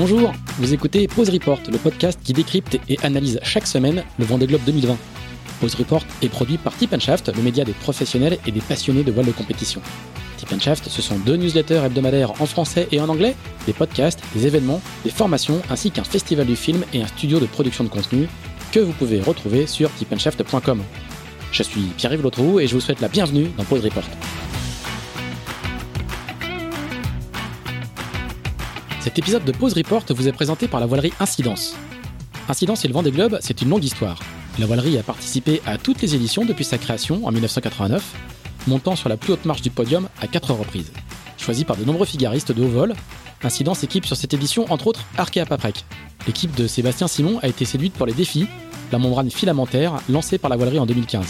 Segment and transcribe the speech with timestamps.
[0.00, 4.46] Bonjour, vous écoutez Pause Report, le podcast qui décrypte et analyse chaque semaine le Vendée
[4.46, 4.96] Globe 2020.
[5.60, 9.12] Pause Report est produit par Tip Shaft, le média des professionnels et des passionnés de
[9.12, 9.82] voile de compétition.
[10.38, 13.36] Tip ce sont deux newsletters hebdomadaires en français et en anglais,
[13.66, 17.44] des podcasts, des événements, des formations, ainsi qu'un festival du film et un studio de
[17.44, 18.26] production de contenu
[18.72, 20.82] que vous pouvez retrouver sur tipandshaft.com.
[21.52, 24.04] Je suis Pierre-Yves Lotrou et je vous souhaite la bienvenue dans Pause Report.
[29.00, 31.74] Cet épisode de Pause Report vous est présenté par la voilerie Incidence.
[32.50, 34.20] Incidence et le Vendée Globe, c'est une longue histoire.
[34.58, 38.14] La voilerie a participé à toutes les éditions depuis sa création en 1989,
[38.66, 40.92] montant sur la plus haute marche du podium à quatre reprises.
[41.38, 42.94] Choisi par de nombreux figaristes de haut vol,
[43.42, 45.86] Incidence équipe sur cette édition entre autres Arkea Paprec.
[46.26, 48.48] L'équipe de Sébastien Simon a été séduite pour les défis,
[48.92, 51.24] la membrane filamentaire lancée par la voilerie en 2015.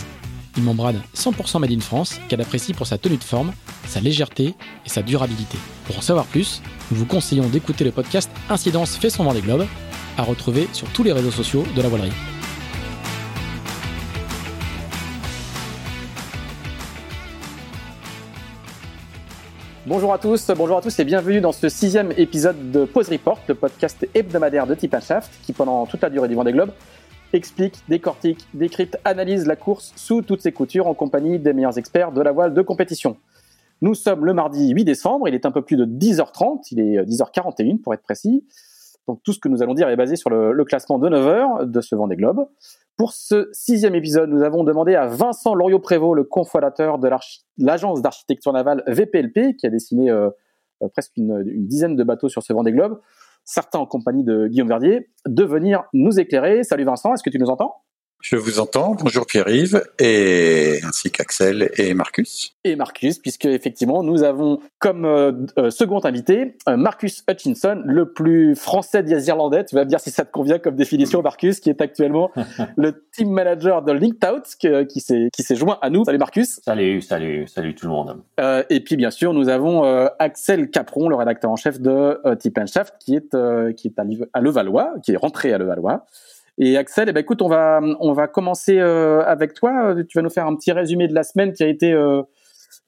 [0.57, 3.53] Une membrane 100% made in France qu'elle apprécie pour sa tenue de forme,
[3.87, 5.59] sa légèreté et sa durabilité.
[5.87, 9.43] Pour en savoir plus, nous vous conseillons d'écouter le podcast Incidence fait son vent des
[9.43, 9.67] globes,
[10.19, 12.13] à retrouver sur tous les réseaux sociaux de la voilerie.
[19.87, 23.41] Bonjour à tous, bonjour à tous et bienvenue dans ce sixième épisode de Pause Report,
[23.49, 26.71] le podcast hebdomadaire de Tip Shaft qui pendant toute la durée du Vendée Globe
[27.33, 32.13] explique, décortique, décrypte, analyse la course sous toutes ses coutures en compagnie des meilleurs experts
[32.13, 33.17] de la voile de compétition.
[33.83, 37.03] Nous sommes le mardi 8 décembre, il est un peu plus de 10h30, il est
[37.03, 38.45] 10h41 pour être précis.
[39.09, 41.71] Donc tout ce que nous allons dire est basé sur le, classement de 9 h
[41.71, 42.47] de ce Vendée Globe.
[42.97, 47.09] Pour ce sixième épisode, nous avons demandé à Vincent Loriot-Prévost, le cofondateur de
[47.57, 50.29] l'agence d'architecture navale VPLP, qui a dessiné euh,
[50.83, 53.01] euh, presque une, une, dizaine de bateaux sur ce Vendée Globe,
[53.51, 56.63] certains en compagnie de Guillaume Verdier, de venir nous éclairer.
[56.63, 57.83] Salut Vincent, est-ce que tu nous entends?
[58.21, 58.95] Je vous entends.
[58.95, 62.55] Bonjour Pierre-Yves et ainsi qu'Axel et Marcus.
[62.65, 68.13] Et Marcus, puisque effectivement nous avons comme euh, euh, second invité euh, Marcus Hutchinson, le
[68.13, 69.65] plus français des Irlandais.
[69.65, 72.31] Tu vas me dire si ça te convient comme définition, Marcus, qui est actuellement
[72.77, 74.43] le team manager de LinkedOut,
[74.87, 76.05] qui s'est qui s'est joint à nous.
[76.05, 76.61] Salut Marcus.
[76.63, 78.23] Salut, salut, salut tout le monde.
[78.69, 79.83] et puis bien sûr nous avons
[80.19, 83.37] Axel Capron, le rédacteur en chef de Tip Shaft, qui est
[83.75, 84.05] qui est à,
[84.35, 86.07] à Levallois, qui est rentré à Levallois.
[86.59, 89.95] Et Axel, eh ben, écoute, on va, on va commencer euh, avec toi.
[90.09, 92.23] Tu vas nous faire un petit résumé de la semaine qui a été, euh,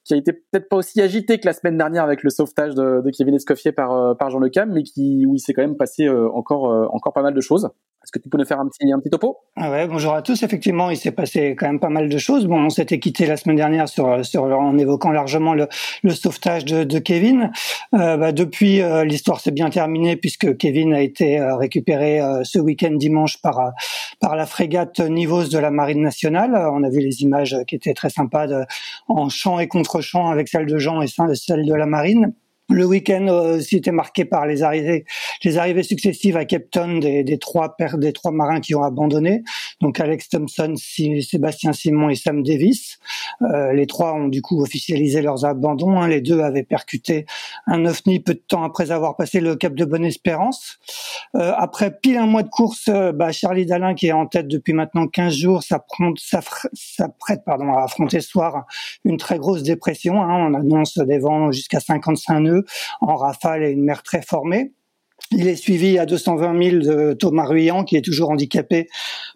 [0.03, 3.01] qui a été peut-être pas aussi agité que la semaine dernière avec le sauvetage de,
[3.01, 5.63] de Kevin Escoffier par, euh, par Jean Le Cam, mais qui, où il s'est quand
[5.63, 7.69] même passé encore, encore pas mal de choses.
[8.03, 9.37] Est-ce que tu peux nous faire un petit, un petit topo?
[9.55, 10.43] Ah ouais, Bonjour à tous.
[10.43, 12.47] Effectivement, il s'est passé quand même pas mal de choses.
[12.47, 15.69] Bon, on s'était quitté la semaine dernière sur, sur, en évoquant largement le,
[16.03, 17.49] le sauvetage de, de Kevin.
[17.93, 22.43] Euh, bah, depuis, euh, l'histoire s'est bien terminée puisque Kevin a été euh, récupéré euh,
[22.43, 23.71] ce week-end dimanche par,
[24.19, 26.55] par la frégate Nivos de la Marine nationale.
[26.73, 28.65] On a vu les images qui étaient très sympas de,
[29.07, 32.33] en champ et contre-champ avec celle de Jean et celle de la Marine.
[32.73, 35.05] Le week-end euh, aussi était marqué par les arrivées,
[35.43, 39.43] les arrivées successives à Cape Town des, des trois des trois marins qui ont abandonné.
[39.79, 42.97] Donc Alex Thompson, Sébastien Simon et Sam Davis.
[43.43, 45.99] Euh, les trois ont du coup officialisé leurs abandons.
[45.99, 46.07] Hein.
[46.07, 47.27] Les deux avaient percuté
[47.67, 50.79] un ovni peu de temps après avoir passé le cap de Bonne-Espérance.
[51.35, 54.47] Euh, après pile un mois de course, euh, bah, Charlie Dalin qui est en tête
[54.47, 58.65] depuis maintenant 15 jours, s'apprête pardon à affronter ce soir
[59.05, 60.23] une très grosse dépression.
[60.23, 60.47] Hein.
[60.49, 62.62] On annonce des vents jusqu'à 55 nœuds
[63.01, 64.73] en rafale et une mer très formée.
[65.35, 68.87] Il est suivi à 220 000 de Thomas Ruyant, qui est toujours handicapé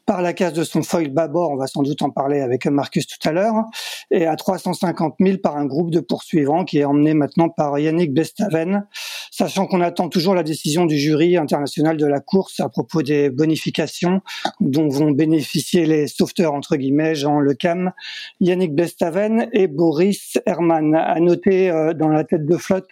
[0.06, 1.50] par la casse de son foil bâbord.
[1.52, 3.64] On va sans doute en parler avec Marcus tout à l'heure.
[4.12, 8.14] Et à 350 000 par un groupe de poursuivants qui est emmené maintenant par Yannick
[8.14, 8.86] Bestaven.
[9.32, 13.32] Sachant qu'on attend toujours la décision du jury international de la course à propos des
[13.32, 14.22] bonifications
[14.60, 17.92] dont vont bénéficier les sauveteurs, entre guillemets, Jean Lecam,
[18.40, 20.94] Yannick Bestaven et Boris Herman.
[20.94, 22.88] À noter euh, dans la tête de flotte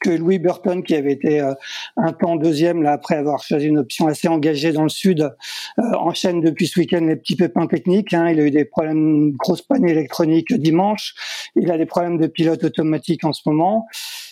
[0.00, 1.54] que Louis Burton, qui avait été euh,
[1.96, 5.82] un temps deuxième, là, après avoir choisi une option assez engagée dans le sud, euh,
[5.98, 8.12] enchaîne depuis ce week-end les petits pépins techniques.
[8.14, 8.30] Hein.
[8.30, 11.14] Il a eu des problèmes, grosses pannes électroniques dimanche.
[11.56, 13.86] Il a des problèmes de pilote automatique en ce moment.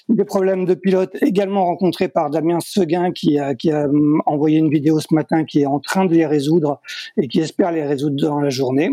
[0.09, 4.59] Des problèmes de pilote également rencontrés par Damien Seguin, qui a, qui a hum, envoyé
[4.59, 6.81] une vidéo ce matin, qui est en train de les résoudre
[7.17, 8.91] et qui espère les résoudre dans la journée.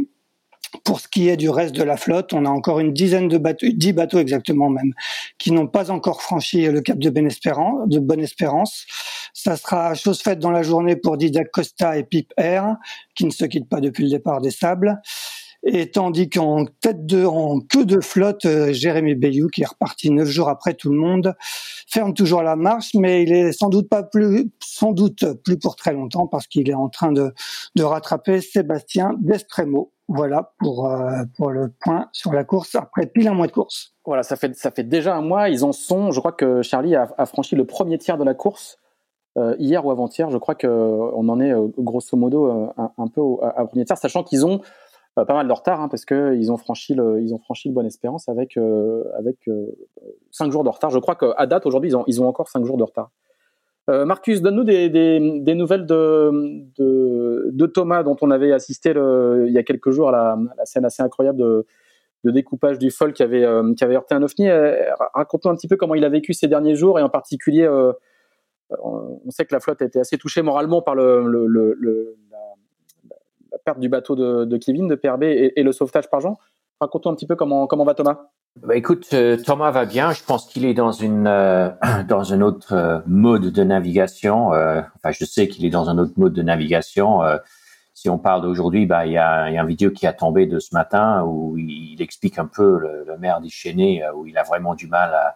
[0.83, 3.37] Pour ce qui est du reste de la flotte, on a encore une dizaine de
[3.37, 4.93] bateaux, dix bateaux exactement même,
[5.37, 8.85] qui n'ont pas encore franchi le cap de Bonne Espérance.
[9.33, 12.75] Ça sera chose faite dans la journée pour Didac Costa et Pip Air,
[13.15, 14.99] qui ne se quittent pas depuis le départ des sables.
[15.69, 20.09] Et tandis qu'en tête de, en queue de flotte, euh, Jérémy Bayou, qui est reparti
[20.09, 21.35] neuf jours après tout le monde,
[21.89, 25.75] ferme toujours la marche, mais il est sans doute pas plus, sans doute plus pour
[25.75, 27.33] très longtemps parce qu'il est en train de,
[27.75, 29.91] de rattraper Sébastien Destremo.
[30.07, 33.93] Voilà pour euh, pour le point sur la course après pile un mois de course.
[34.05, 35.49] Voilà, ça fait ça fait déjà un mois.
[35.49, 36.11] Ils en sont.
[36.11, 38.77] Je crois que Charlie a, franchi le premier tiers de la course
[39.59, 40.31] hier ou avant-hier.
[40.31, 44.61] Je crois qu'on en est grosso modo un, peu à, premier tiers, sachant qu'ils ont
[45.25, 47.85] pas mal de retard hein, parce qu'ils ont franchi le, ils ont franchi le Bonne
[47.85, 48.57] Espérance avec
[49.17, 49.37] avec
[50.31, 50.89] cinq jours de retard.
[50.89, 53.11] Je crois qu'à date aujourd'hui ils ont ils ont encore cinq jours de retard.
[53.89, 59.63] Marcus, donne-nous des, des, nouvelles de, de, Thomas dont on avait assisté il y a
[59.63, 61.65] quelques jours à la, scène assez incroyable de,
[62.31, 64.49] découpage du fall qui avait, euh, heurté un ovni.
[64.49, 64.75] Euh,
[65.13, 67.93] raconte-nous un petit peu comment il a vécu ces derniers jours et en particulier, euh,
[68.83, 71.21] on sait que la flotte a été assez touchée moralement par le,
[72.29, 72.37] la,
[73.65, 76.37] perte du bateau de, Kevin, de PRB et, le sauvetage par Jean.
[76.79, 78.29] Raconte-nous un petit peu comment, comment va Thomas.
[78.57, 79.13] Bah écoute,
[79.45, 80.11] Thomas va bien.
[80.11, 81.23] Je pense qu'il est dans une
[82.07, 84.47] dans un autre mode de navigation.
[84.47, 87.21] enfin, je sais qu'il est dans un autre mode de navigation
[87.97, 90.59] si on parle d'aujourd'hui, bah, il y a, y un vidéo qui a tombé de
[90.59, 94.43] ce matin où il, explique un peu le, le maire déchaîné, euh, où il a
[94.43, 95.35] vraiment du mal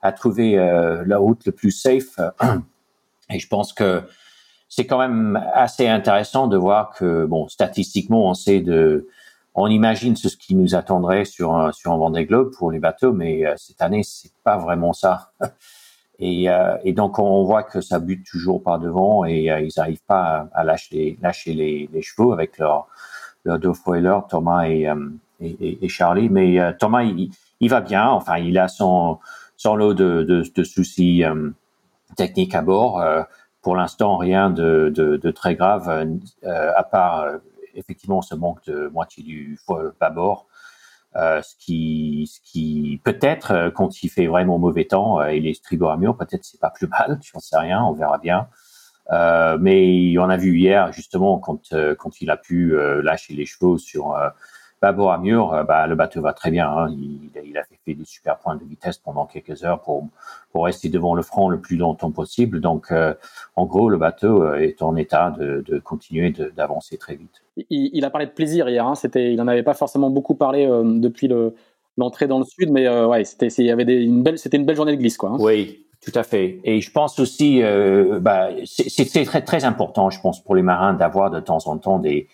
[0.00, 2.20] à, trouver euh, la route le plus safe.
[3.30, 4.04] Et je pense que
[4.68, 9.08] c'est quand même assez intéressant de voir que, bon, statistiquement, on sait de,
[9.54, 13.12] on imagine ce qui nous attendrait sur un, sur un Vendée Globe pour les bateaux,
[13.12, 15.32] mais euh, cette année, c'est pas vraiment ça.
[16.20, 19.70] Et, euh, et, donc on voit que ça bute toujours par devant et euh, ils
[19.76, 22.88] n'arrivent pas à, lâcher, lâcher les, les, chevaux avec leur,
[23.44, 25.10] leur deux foilers, Thomas et, euh,
[25.40, 26.28] et, et, Charlie.
[26.28, 27.30] Mais Thomas, il,
[27.60, 28.08] il, va bien.
[28.08, 29.18] Enfin, il a son,
[29.56, 31.22] son lot de, de, de soucis
[32.16, 33.00] techniques à bord.
[33.62, 35.88] Pour l'instant, rien de, de, de, très grave,
[36.44, 37.26] à part
[37.74, 40.46] effectivement ce manque de moitié du foil à bord.
[41.16, 45.40] Euh, ce qui, ce qui peut-être euh, quand il fait vraiment mauvais temps euh, et
[45.40, 48.48] les tribord à mur, peut-être c'est pas plus mal, j'en sais rien, on verra bien.
[49.10, 53.78] Euh, mais on a vu hier justement quand quand il a pu lâcher les chevaux
[53.78, 54.14] sur
[54.80, 56.68] bâbord à mur, euh, bah, le bateau va très bien.
[56.68, 56.90] Hein.
[56.90, 60.06] Il, il, a fait des super points de vitesse pendant quelques heures pour,
[60.52, 62.60] pour rester devant le front le plus longtemps possible.
[62.60, 63.14] Donc, euh,
[63.56, 67.42] en gros, le bateau euh, est en état de, de continuer d'avancer très vite.
[67.56, 68.86] Il, il, a parlé de plaisir hier.
[68.86, 68.94] Hein.
[68.94, 71.54] C'était, il n'en avait pas forcément beaucoup parlé depuis le,
[71.96, 74.66] l'entrée dans le sud, mais ouais, c'était, il y avait des, une belle, c'était une
[74.66, 75.30] belle journée de glisse, quoi.
[75.30, 75.36] Hein.
[75.40, 75.84] Oui.
[76.00, 76.60] Tout à fait.
[76.62, 77.60] Et je pense aussi,
[78.20, 81.98] bah, c'est très très important, je pense, pour les marins d'avoir de temps en temps
[81.98, 82.28] des,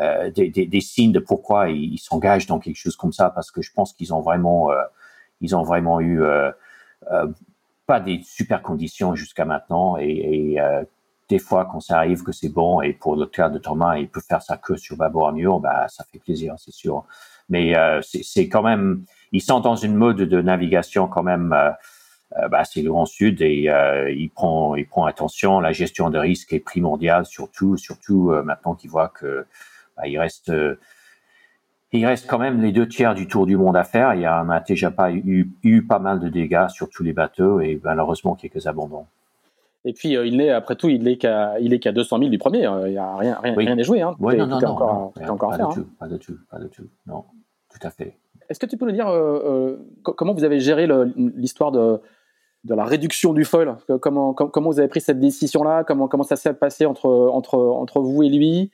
[0.00, 3.72] euh, des, signes de pourquoi ils s'engagent dans quelque chose comme ça, parce que je
[3.72, 4.82] pense qu'ils ont vraiment, euh,
[5.40, 6.50] ils ont vraiment eu euh,
[7.86, 10.56] pas des super conditions jusqu'à maintenant, et,
[11.28, 14.08] des fois quand ça arrive que c'est bon, et pour le cas de Thomas, il
[14.08, 17.04] peut faire sa queue sur bâbord à mur, bah ça fait plaisir, c'est sûr.
[17.48, 21.54] Mais c'est quand même, ils sont dans une mode de navigation quand même.
[22.38, 25.60] Euh, bah, c'est le Grand Sud et euh, il prend il prend attention.
[25.60, 29.46] La gestion de risque est primordiale, surtout surtout maintenant qu'il voit que
[29.96, 30.78] bah, il reste euh,
[31.92, 34.14] il reste quand même les deux tiers du tour du monde à faire.
[34.14, 37.02] Il y a, on a déjà pas eu, eu, pas mal de dégâts sur tous
[37.02, 39.06] les bateaux et malheureusement quelques abandons.
[39.84, 42.30] Et puis euh, il est après tout, il est qu'à il est qu'à 200 000
[42.30, 42.66] du premier.
[42.66, 44.00] Euh, il n'y a rien rien, rien n'est joué.
[44.00, 44.16] Hein.
[44.20, 45.82] Oui, non, non, non, encore, non, encore pas, à faire, du hein.
[45.82, 46.88] tout, pas de tout, pas de tout.
[47.06, 47.24] Non,
[47.70, 48.16] tout à fait.
[48.48, 50.86] Est-ce que tu peux nous dire euh, comment vous avez géré
[51.16, 52.00] l'histoire de
[52.64, 53.76] de la réduction du foil?
[54.00, 57.58] Comment, comment vous avez pris cette décision là comment comment ça s'est passé entre entre
[57.58, 58.70] entre vous et lui?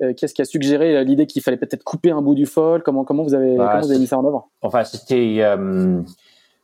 [0.00, 3.04] Euh, qu'est-ce qui a suggéré l'idée qu'il fallait peut-être couper un bout du foil comment,
[3.04, 4.48] comment, vous avez, bah, comment vous avez mis ça en œuvre?
[4.62, 6.00] Enfin, c'était euh,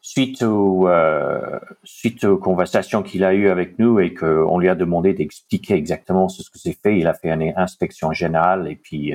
[0.01, 4.77] suite, au, euh, suite aux conversations qu'il a eues avec nous et qu'on lui a
[4.77, 6.97] demandé d'expliquer exactement ce que c'est fait.
[6.97, 9.15] Il a fait une inspection générale et puis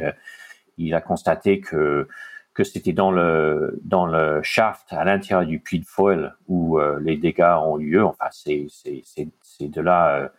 [0.77, 2.08] il a constaté que
[2.55, 7.15] que c'était dans le dans le shaft à l'intérieur du puits de foil où les
[7.15, 8.03] dégâts ont lieu.
[8.03, 10.29] Enfin, c'est c'est c'est de là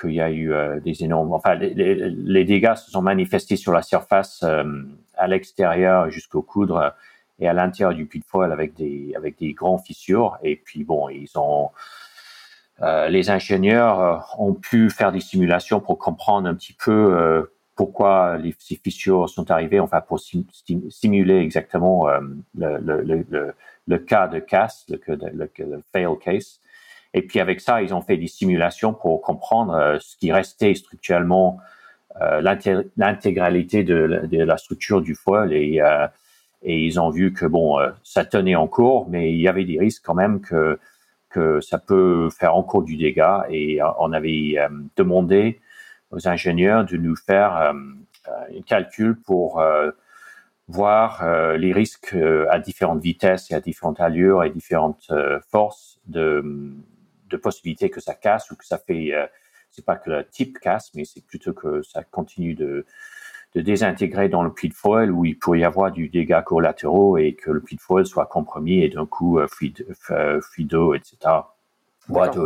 [0.00, 3.82] qu'il y a eu euh, des énormes, enfin les, dégâts se sont manifestés sur la
[3.82, 4.64] surface euh,
[5.16, 6.94] à l'extérieur jusqu'au coudre
[7.38, 10.84] et à l'intérieur du puits de foil avec des avec des grands fissures et puis
[10.84, 11.70] bon ils ont
[12.82, 18.76] euh, les ingénieurs ont pu faire des simulations pour comprendre un petit peu pourquoi ces
[18.76, 22.06] fissures sont arrivées, enfin pour simuler exactement
[22.56, 26.60] le, cas de casse, le, fail case.
[27.14, 30.74] Et puis avec ça, ils ont fait des simulations pour comprendre euh, ce qui restait
[30.74, 31.58] structurellement,
[32.20, 32.40] euh,
[32.96, 36.06] l'intégralité de, la structure du foil et, euh,
[36.66, 40.14] ils ont vu que bon, ça tenait encore, mais il y avait des risques quand
[40.14, 40.78] même que
[41.28, 43.44] que ça peut faire encore du dégât.
[43.50, 44.56] Et on avait
[44.96, 45.60] demandé
[46.10, 49.62] aux ingénieurs de nous faire un calcul pour
[50.68, 51.22] voir
[51.58, 52.16] les risques
[52.48, 55.12] à différentes vitesses et à différentes allures et différentes
[55.50, 56.72] forces de
[57.28, 59.26] de possibilités que ça casse ou que ça fait, euh,
[59.70, 62.86] c'est pas que le type casse, mais c'est plutôt que ça continue de,
[63.54, 67.18] de désintégrer dans le puits de foil où il pourrait y avoir du dégât collatéraux
[67.18, 69.74] et que le puits de foil soit compromis et d'un coup euh, fuit,
[70.10, 71.16] euh, d'eau, etc.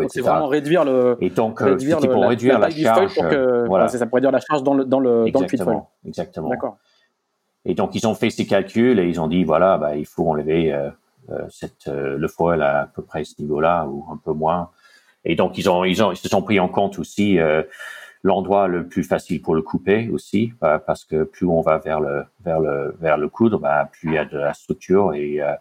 [0.08, 1.16] C'est vraiment réduire le.
[1.20, 3.14] Et donc, réduire pour réduire la, charge.
[3.14, 3.88] Pour que, voilà.
[3.88, 5.82] ça, pour réduire la charge dans le dans le dans le foil.
[6.06, 6.49] Exactement.
[6.50, 6.76] D'accord.
[7.64, 10.28] Et donc, ils ont fait ces calculs et ils ont dit voilà, bah, il faut
[10.28, 10.90] enlever euh,
[11.50, 14.70] cette, le foil à, peu près ce niveau-là ou un peu moins.
[15.25, 17.38] Et donc, ils ont ils ont ils se sont pris en compte aussi
[18.23, 22.00] l'endroit le plus facile pour le couper aussi, bah, parce que plus on va vers
[22.00, 25.40] le vers le vers le coudre, bah, plus il y a de la structure et,
[25.40, 25.54] euh,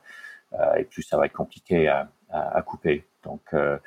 [0.53, 3.05] euh, et plus ça va être compliqué à, à, couper.
[3.23, 3.77] Donc euh,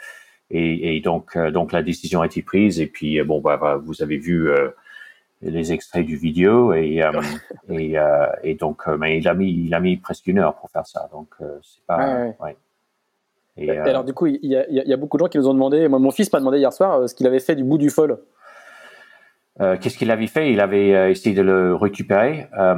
[0.50, 4.50] et, donc donc la décision a été prise et puis bon bah, vous avez vu
[5.42, 7.00] les extraits du vidéo et
[7.70, 7.96] et,
[8.42, 11.08] et donc mais il a mis il a mis presque une heure pour faire ça
[11.12, 12.56] donc c'est pas ouais.
[13.56, 15.46] Et, alors du coup, il y, a, il y, a, beaucoup de gens qui nous
[15.46, 17.76] ont demandé, moi mon fils m'a demandé hier soir ce qu'il avait fait du bout
[17.76, 18.18] du fol.
[19.60, 20.52] Euh, qu'est-ce qu'il avait fait?
[20.52, 22.74] Il avait euh, essayé de le récupérer, euh,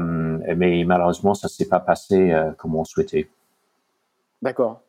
[0.57, 3.28] mais malheureusement, ça s'est pas passé comme on souhaitait.
[4.40, 4.81] D'accord.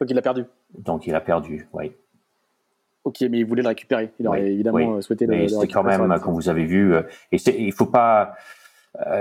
[0.00, 0.44] Donc il l'a perdu.
[0.78, 1.92] Donc il a perdu, oui.
[3.08, 4.10] Ok, mais il voulait le récupérer.
[4.20, 6.94] Il aurait évidemment souhaité le, mais C'était quand même, comme vous avez vu,
[7.32, 8.34] et il faut pas.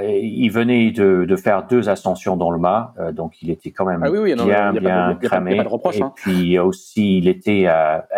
[0.03, 4.03] il venait de, de, faire deux ascensions dans le mât, donc il était quand même
[4.03, 5.55] ah bien, bien cramé.
[5.55, 6.13] et hein.
[6.15, 7.67] puis aussi, il était,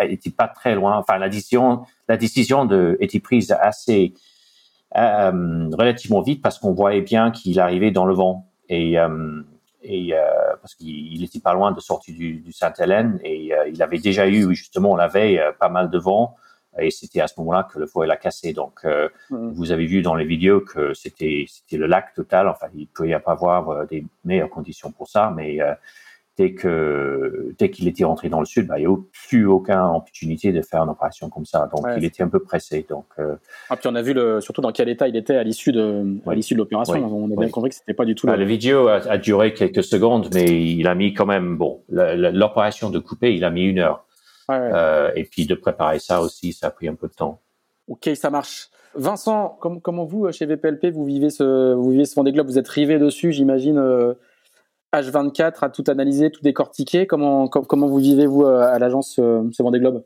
[0.02, 0.96] il était pas très loin.
[0.96, 4.14] Enfin, l'addition la décision de, était prise assez
[4.96, 9.42] euh, relativement vite parce qu'on voyait bien qu'il arrivait dans le vent et, euh,
[9.82, 10.20] et euh,
[10.60, 14.54] parce qu'il n'était pas loin de sortir du, du Sainte-Hélène et il avait déjà eu
[14.54, 16.36] justement la veille pas mal de vent
[16.78, 18.52] et c'était à ce moment-là que le foil a cassé.
[18.52, 19.50] Donc, mmh.
[19.52, 22.48] vous avez vu dans les vidéos que c'était c'était le lac total.
[22.48, 25.58] Enfin, il peut y avoir des meilleures conditions pour ça, mais
[26.40, 28.96] dès que dès qu'il était rentré dans le sud, bah, il n'y a
[29.28, 31.68] plus aucune opportunité de faire une opération comme ça.
[31.74, 32.86] Donc il était un peu pressé.
[32.88, 33.36] Donc euh,
[33.68, 36.02] ah, puis on a vu le, surtout dans quel état il était à l'issue de
[36.26, 36.94] à l'issue de l'opération.
[36.94, 38.26] On a bien compris que c'était pas du tout.
[38.26, 42.88] Bah, la vidéo a, duré quelques secondes, mais il a mis quand même bon l'opération
[42.88, 44.06] de couper, il a mis une heure.
[44.50, 47.40] Euh, et puis de préparer ça aussi, ça a pris un peu de temps.
[47.86, 48.70] Ok, ça marche.
[48.96, 52.48] Vincent, comment vous chez VPLP vous vivez ce vous vivez ce Vendée Globe?
[52.48, 53.78] Vous êtes rivé dessus, j'imagine.
[53.78, 54.14] Euh,
[54.92, 59.42] H24 à tout analyser, tout décortiquer Comment, comment vous vivez, vous, euh, à l'agence euh,
[59.52, 60.04] ce Vendée Globe?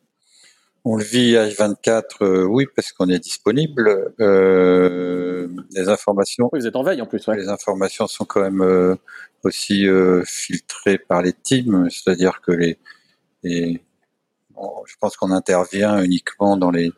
[0.85, 4.13] On le vit H24, euh, oui, parce qu'on est disponible.
[4.19, 6.51] les informations.
[6.53, 7.27] Oui, vous êtes en veille en plus.
[7.29, 8.99] Les informations sont quand même
[9.45, 9.87] aussi
[10.27, 12.79] filtrées par les teams, c'est-à-dire que les,
[13.43, 16.93] je pense qu'on intervient uniquement dans les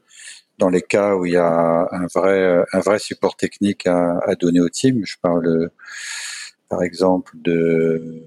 [0.59, 4.35] dans les cas où il y a un vrai un vrai support technique à, à
[4.35, 5.03] donner au team.
[5.05, 5.71] Je parle
[6.69, 8.23] par exemple, de,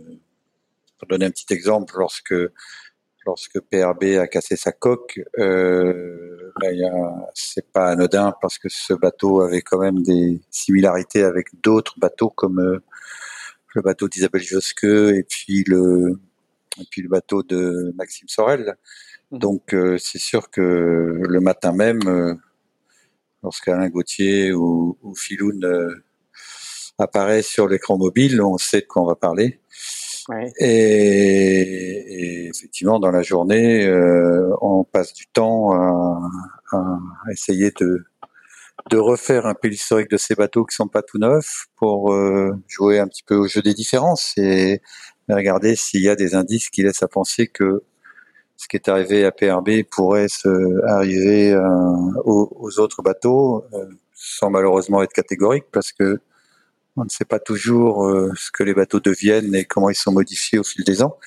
[0.98, 2.36] pour donner un petit exemple, lorsque
[3.25, 6.75] lorsque PRB a cassé sa coque, euh, ben,
[7.36, 12.29] c'est pas anodin parce que ce bateau avait quand même des similarités avec d'autres bateaux
[12.29, 12.79] comme euh,
[13.75, 16.19] le bateau d'Isabelle Josque et puis le
[16.79, 18.75] et puis le bateau de Maxime Sorel.
[19.31, 19.38] Mmh.
[19.38, 22.34] Donc euh, c'est sûr que le matin même, euh,
[23.43, 26.03] lorsqu'Alain Gauthier ou, ou Filoun euh,
[27.01, 29.60] apparaît sur l'écran mobile, on sait de quoi on va parler.
[30.60, 36.20] Et, effectivement, dans la journée, euh, on passe du temps à,
[37.32, 38.03] essayer de,
[38.91, 42.51] de refaire un peu l'historique de ces bateaux qui sont pas tout neufs pour euh,
[42.68, 44.82] jouer un petit peu au jeu des différences et
[45.27, 47.84] regarder s'il y a des indices qui laissent à penser que
[48.56, 51.62] ce qui est arrivé à PRB pourrait se arriver euh,
[52.25, 53.63] aux, aux, autres bateaux,
[54.13, 56.20] sans malheureusement être catégorique parce que
[56.96, 60.12] on ne sait pas toujours euh, ce que les bateaux deviennent et comment ils sont
[60.12, 61.17] modifiés au fil des ans.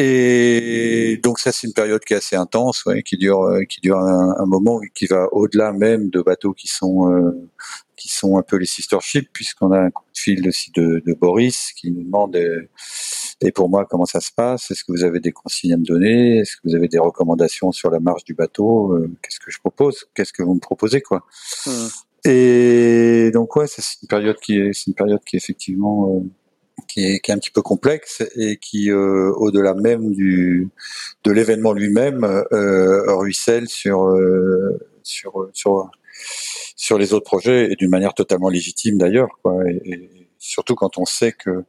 [0.00, 3.80] Et donc ça c'est une période qui est assez intense, ouais, qui dure euh, qui
[3.80, 7.32] dure un, moment et qui va au-delà même de bateaux qui sont euh,
[7.96, 11.02] qui sont un peu les sister ships puisqu'on a un coup de fil aussi de,
[11.14, 12.38] Boris qui nous demande
[13.40, 14.70] et pour moi comment ça se passe?
[14.70, 16.38] Est-ce que vous avez des consignes à me donner?
[16.38, 18.96] Est-ce que vous avez des recommandations sur la marche du bateau?
[19.20, 20.06] Qu'est-ce que je propose?
[20.14, 21.24] Qu'est-ce que vous me proposez quoi?
[21.66, 21.88] Mmh.
[22.28, 26.20] Et donc ouais, c'est une période qui est, c'est une période qui est effectivement euh,
[26.86, 30.68] qui, est, qui est un petit peu complexe et qui, euh, au-delà même du
[31.24, 34.14] de l'événement lui-même, euh, ruisselle sur
[35.02, 35.90] sur sur
[36.76, 39.28] sur les autres projets et d'une manière totalement légitime d'ailleurs.
[39.84, 41.64] Et, surtout quand on sait que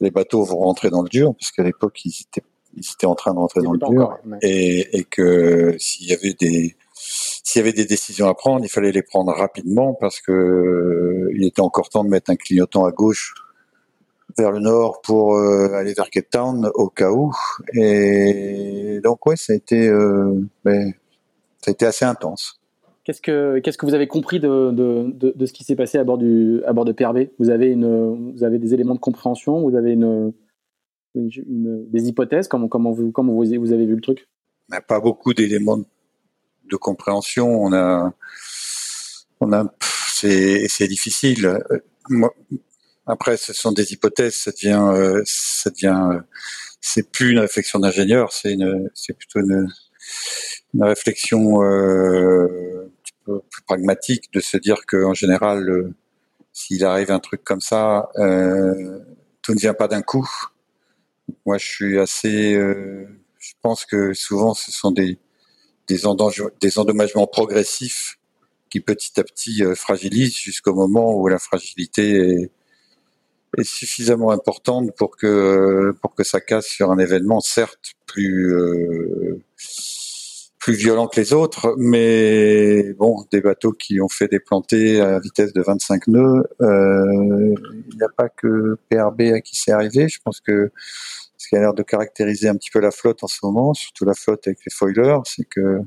[0.00, 3.14] les bateaux vont rentrer dans le dur, parce qu'à l'époque ils étaient ils étaient en
[3.14, 6.76] train de rentrer dans le dur, et, et que s'il y avait des
[7.42, 11.32] s'il y avait des décisions à prendre, il fallait les prendre rapidement parce que euh,
[11.34, 13.34] il était encore temps de mettre un clignotant à gauche
[14.36, 17.32] vers le nord pour euh, aller vers Cape Town au cas où.
[17.74, 20.92] Et donc ouais, ça a été, euh, mais,
[21.60, 22.60] ça a été assez intense.
[23.04, 25.96] Qu'est-ce que qu'est-ce que vous avez compris de, de, de, de ce qui s'est passé
[25.96, 29.00] à bord du à bord de PRV Vous avez une vous avez des éléments de
[29.00, 30.32] compréhension Vous avez une
[31.14, 32.48] des hypothèses?
[32.48, 34.28] Comment, comment, vous, comment vous, vous avez vu le truc?
[34.70, 35.86] On n'a pas beaucoup d'éléments de
[36.76, 37.62] compréhension.
[37.62, 38.12] On a,
[39.40, 39.64] on a,
[40.12, 41.58] c'est difficile.
[42.08, 42.34] Moi,
[43.06, 44.34] après, ce sont des hypothèses.
[44.34, 46.20] Ça devient, euh, ça devient,
[46.80, 48.32] c'est plus une réflexion d'ingénieur.
[48.32, 49.68] C'est une, c'est plutôt une,
[50.74, 55.94] une réflexion euh, un petit peu plus pragmatique de se dire que en général, euh,
[56.52, 58.98] s'il arrive un truc comme ça, euh,
[59.42, 60.28] tout ne vient pas d'un coup.
[61.46, 63.06] Moi, je suis assez, euh,
[63.38, 65.18] je pense que souvent, ce sont des
[65.88, 66.02] des,
[66.60, 68.18] des endommagements progressifs
[68.70, 72.50] qui petit à petit euh, fragilisent jusqu'au moment où la fragilité est,
[73.56, 79.40] est suffisamment importante pour que pour que ça casse sur un événement certes plus euh,
[80.58, 85.18] plus violent que les autres, mais bon, des bateaux qui ont fait des plantées à
[85.18, 87.54] vitesse de 25 nœuds, euh,
[87.90, 90.08] il n'y a pas que PRB à qui c'est arrivé.
[90.08, 90.70] Je pense que
[91.38, 94.04] ce qui a l'air de caractériser un petit peu la flotte en ce moment, surtout
[94.04, 95.80] la flotte avec les foilers, c'est que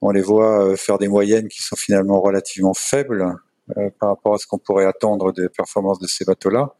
[0.00, 3.36] on les voit euh, faire des moyennes qui sont finalement relativement faibles
[3.76, 6.74] euh, par rapport à ce qu'on pourrait attendre des performances de ces bateaux-là,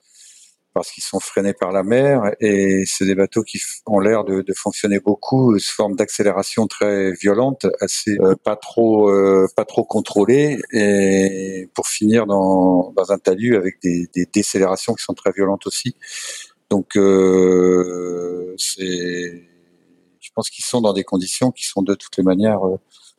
[0.74, 4.42] parce qu'ils sont freinés par la mer et c'est des bateaux qui ont l'air de,
[4.42, 9.10] de, fonctionner beaucoup sous forme d'accélération très violente, assez euh, pas trop
[9.56, 15.04] pas trop contrôlée et pour finir dans, dans un talus avec des, des décélérations qui
[15.04, 15.96] sont très violentes aussi.
[16.70, 22.60] Donc euh, je pense qu'ils sont dans des conditions qui sont de toutes les manières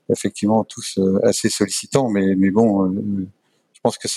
[0.09, 3.27] effectivement tous euh, assez sollicitants, mais, mais bon, euh,
[3.73, 4.07] je pense que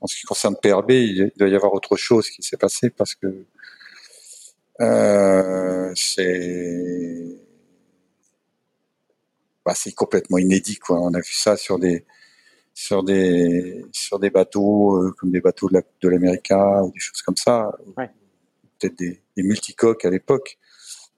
[0.00, 3.14] en ce qui concerne PRB, il doit y avoir autre chose qui s'est passé parce
[3.14, 3.44] que
[4.80, 7.38] euh, c'est
[9.64, 11.00] bah, c'est complètement inédit quoi.
[11.00, 12.04] On a vu ça sur des
[12.74, 17.22] sur des sur des bateaux euh, comme des bateaux de de l'América ou des choses
[17.22, 18.10] comme ça, ouais.
[18.84, 20.58] Peut-être des, des multicoques à l'époque,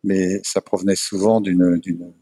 [0.05, 2.13] mais ça provenait souvent d'une d'une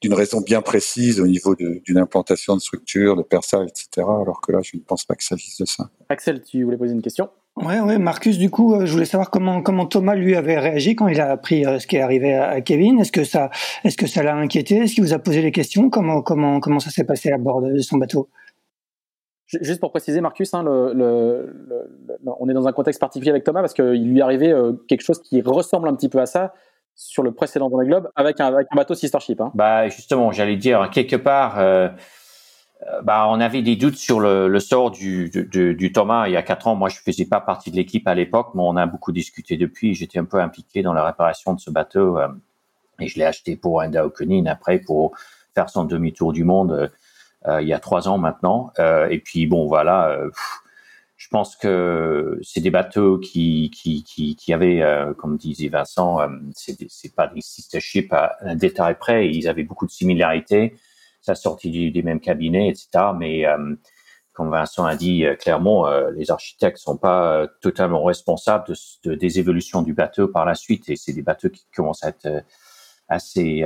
[0.00, 4.06] d'une raison bien précise au niveau d'une implantation de structure, de perçage, etc.
[4.06, 5.90] Alors que là, je ne pense pas qu'il s'agisse de ça.
[6.08, 7.28] Axel, tu voulais poser une question?
[7.56, 10.94] Ouais, ouais, Marcus, du coup, euh, je voulais savoir comment comment Thomas lui avait réagi
[10.94, 13.00] quand il a appris euh, ce qui est arrivé à Kevin.
[13.00, 13.50] Est-ce que ça
[13.82, 14.76] est-ce que ça l'a inquiété?
[14.76, 15.90] Est-ce qu'il vous a posé des questions?
[15.90, 18.28] Comment comment comment ça s'est passé à bord de son bateau?
[19.46, 24.10] Juste pour préciser, Marcus, hein, on est dans un contexte particulier avec Thomas parce qu'il
[24.10, 26.52] lui est arrivé euh, quelque chose qui ressemble un petit peu à ça
[26.96, 29.40] sur le précédent Vendée Globe avec un, avec un bateau sister ship.
[29.40, 29.52] Hein.
[29.54, 31.88] Bah justement, j'allais dire quelque part, euh,
[32.90, 35.30] euh, bah on avait des doutes sur le, sort du,
[35.94, 36.74] Thomas il y a quatre ans.
[36.74, 39.94] Moi, je faisais pas partie de l'équipe à l'époque, mais on a beaucoup discuté depuis.
[39.94, 42.18] J'étais un peu impliqué dans la réparation de ce bateau
[42.98, 45.16] et je l'ai acheté pour un Daokenin après pour
[45.54, 46.90] faire son demi-tour du monde
[47.60, 48.72] il y a trois ans maintenant.
[48.78, 50.18] et puis bon, voilà.
[50.24, 50.62] Pff,
[51.16, 54.04] je pense que c'est des bateaux qui qui
[54.36, 58.96] qui, avaient, euh, comme disait Vincent, euh, c'est pas des sister ships à un détail
[58.98, 59.28] près.
[59.28, 60.76] Ils avaient beaucoup de similarités.
[61.22, 62.88] Ça sortit du, des mêmes cabinets, etc.
[63.18, 63.74] Mais euh,
[64.34, 68.72] comme Vincent a dit euh, clairement, euh, les architectes sont pas totalement responsables
[69.04, 70.88] de, des évolutions du bateau par la suite.
[70.90, 72.44] Et c'est des bateaux qui commencent à être
[73.08, 73.64] assez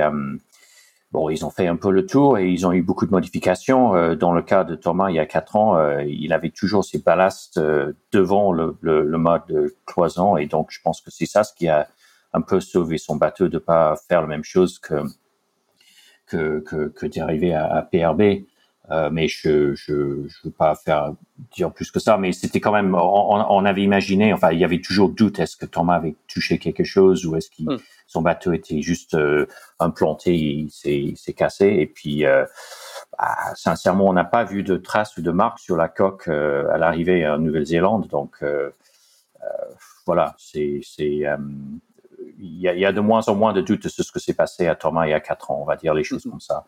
[1.11, 3.95] Bon, ils ont fait un peu le tour et ils ont eu beaucoup de modifications.
[3.95, 6.85] Euh, dans le cas de Thomas, il y a quatre ans, euh, il avait toujours
[6.85, 11.11] ses ballasts euh, devant le, le, le, mode de cloison et donc je pense que
[11.11, 11.89] c'est ça ce qui a
[12.31, 15.03] un peu sauvé son bateau de pas faire la même chose que
[16.27, 18.45] que, que, que d'arriver à, à, PRB.
[18.89, 21.13] Euh, mais je, je je veux pas faire
[21.55, 22.17] dire plus que ça.
[22.17, 25.55] Mais c'était quand même, on, on, avait imaginé, enfin, il y avait toujours doute est-ce
[25.55, 29.45] que Thomas avait touché quelque chose ou est-ce qu'il mm son bateau était juste euh,
[29.79, 31.67] implanté, il s'est cassé.
[31.67, 32.43] Et puis, euh,
[33.17, 36.77] bah, sincèrement, on n'a pas vu de traces ou de marques sur la coque à
[36.77, 38.07] l'arrivée en Nouvelle-Zélande.
[38.07, 38.43] Donc,
[40.05, 40.81] voilà, c'est
[42.41, 44.33] il y a, y a, de moins en moins de doutes sur ce que s'est
[44.33, 45.59] passé à Thomas il y a quatre ans.
[45.61, 46.31] On va dire les choses mm -hmm.
[46.31, 46.65] comme ça.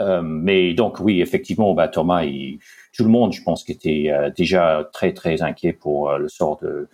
[0.00, 2.58] Mais donc oui, effectivement, bah, Thomas, il,
[2.96, 6.88] tout le monde, je pense, qui était déjà très très inquiet pour le sort de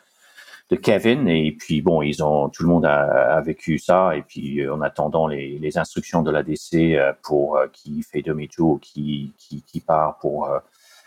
[0.76, 1.28] Kevin.
[1.28, 4.16] Et puis bon, ils ont tout le monde a, vécu ça.
[4.16, 8.80] Et puis euh, en attendant les, instructions de l'ADC euh, pour euh, qui fait demi-tour,
[8.80, 10.48] qui, qui, qui part pour,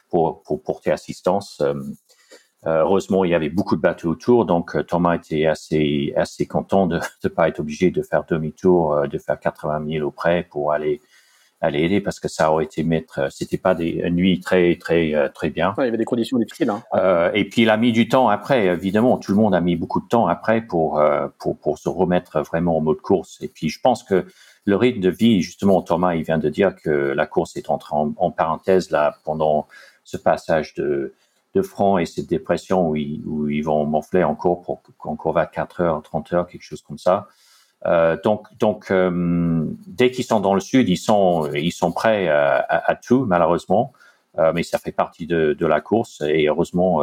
[0.10, 1.62] pour pour porter assistance.
[2.66, 7.00] heureusement, il y avait beaucoup de bateaux autour, donc Thomas était assez assez content de
[7.24, 11.02] ne pas être obligé de faire demi-tour, de faire 80 000 auprès pour aller
[11.62, 14.76] aller aider parce que ça aurait été mettre, euh, c'était pas des une nuit très
[14.76, 15.70] très euh, très bien.
[15.78, 16.70] Ouais, il y avait des conditions difficiles.
[16.70, 16.84] Hein.
[16.94, 19.76] Euh, et puis il a mis du temps après, évidemment, tout le monde a mis
[19.76, 23.38] beaucoup de temps après pour euh, pour pour se remettre vraiment en mode course.
[23.42, 24.26] Et puis je pense que
[24.66, 27.96] le rythme de vie, justement, Thomas, il vient de dire que la course est entrée
[27.96, 29.68] en, en parenthèse là pendant
[30.04, 31.14] ce passage de
[31.56, 35.82] de front et cette dépression où ils, où ils vont morfler encore pour encore 24
[35.82, 37.28] heures, 30 heures, quelque chose comme ça.
[37.86, 42.28] Euh, donc, donc euh, dès qu'ils sont dans le sud, ils sont, ils sont prêts
[42.28, 43.94] à, à, tout, malheureusement.
[44.40, 47.02] Euh, mais ça fait partie de, de, la course et heureusement,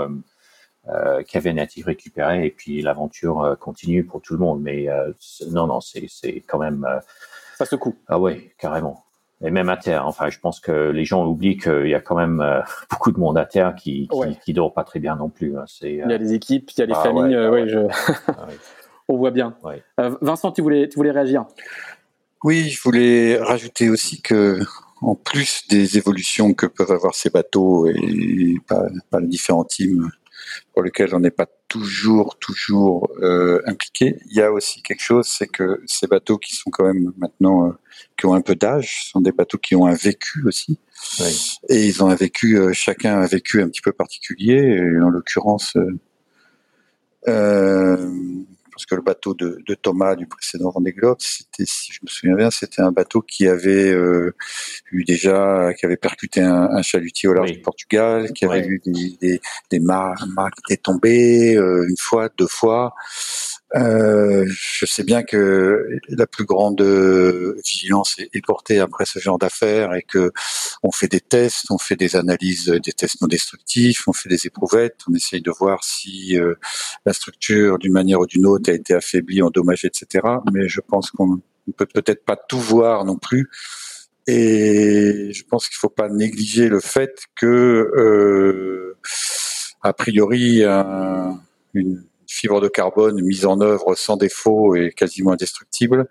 [0.89, 4.63] euh, Kevin a été récupéré et puis l'aventure continue pour tout le monde.
[4.63, 4.89] Mais
[5.51, 6.87] non, non, c'est, c'est quand même.
[7.57, 7.97] ça secoue.
[8.09, 9.01] Ah oui, carrément
[9.43, 10.07] et même à terre.
[10.07, 12.43] Enfin, je pense que les gens oublient qu'il y a quand même
[12.91, 15.59] beaucoup de monde à terre qui qui, qui dort pas très bien non plus.
[15.59, 15.65] Hein.
[15.67, 17.37] C'est, il y a les équipes, il y a les ah familles.
[17.37, 17.81] Ouais, ouais, je...
[19.09, 19.57] on voit bien.
[20.01, 21.47] Euh, Vincent, tu voulais, tu voulais réagir
[22.43, 24.61] Oui, je voulais rajouter aussi que,
[25.01, 28.85] en plus des évolutions que peuvent avoir ces bateaux et par,
[29.21, 30.11] les différents teams
[30.73, 35.27] pour lesquels on n'est pas toujours, toujours euh, impliqué, il y a aussi quelque chose,
[35.27, 37.73] c'est que ces bateaux qui sont quand même maintenant, euh,
[38.17, 40.79] qui ont un peu d'âge, sont des bateaux qui ont un vécu aussi.
[41.69, 44.55] Et ils ont un vécu, chacun a un vécu un petit peu particulier.
[44.55, 45.77] Et en l'occurrence,
[47.29, 48.11] euh,
[48.75, 52.09] parce que le bateau de, de Thomas du précédent Vendée Globe, c'était, si je me
[52.09, 54.35] souviens bien, c'était un bateau qui avait euh,
[54.91, 58.81] eu déjà, qui avait percuté un, un chalutier au large du Portugal, qui avait eu
[58.85, 62.95] des, des, qui étaient tombés euh, une fois, deux fois.
[63.77, 69.39] Euh, je sais bien que la plus grande euh, vigilance est, portée après ce genre
[69.39, 70.31] d'affaires et que
[70.83, 74.47] on fait des tests, on fait des analyses, des tests non destructifs, on fait des
[74.47, 76.55] éprouvettes, on essaye de voir si euh,
[77.05, 80.25] la structure d'une manière ou d'une autre a été affaiblie, endommagée, etc.
[80.53, 83.51] Mais je pense qu'on ne peut peut-être pas tout voir non plus.
[84.27, 87.47] Et je pense qu'il ne faut pas négliger le fait que,
[87.97, 88.97] euh,
[89.83, 91.41] a priori, un,
[91.75, 96.07] une fibre de carbone mise en œuvre sans défaut et quasiment indestructible.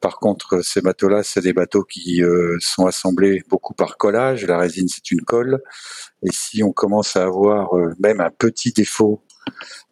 [0.00, 4.46] Par contre, ces bateaux-là, c'est des bateaux qui euh, sont assemblés beaucoup par collage.
[4.46, 5.62] La résine, c'est une colle.
[6.22, 9.22] Et si on commence à avoir euh, même un petit défaut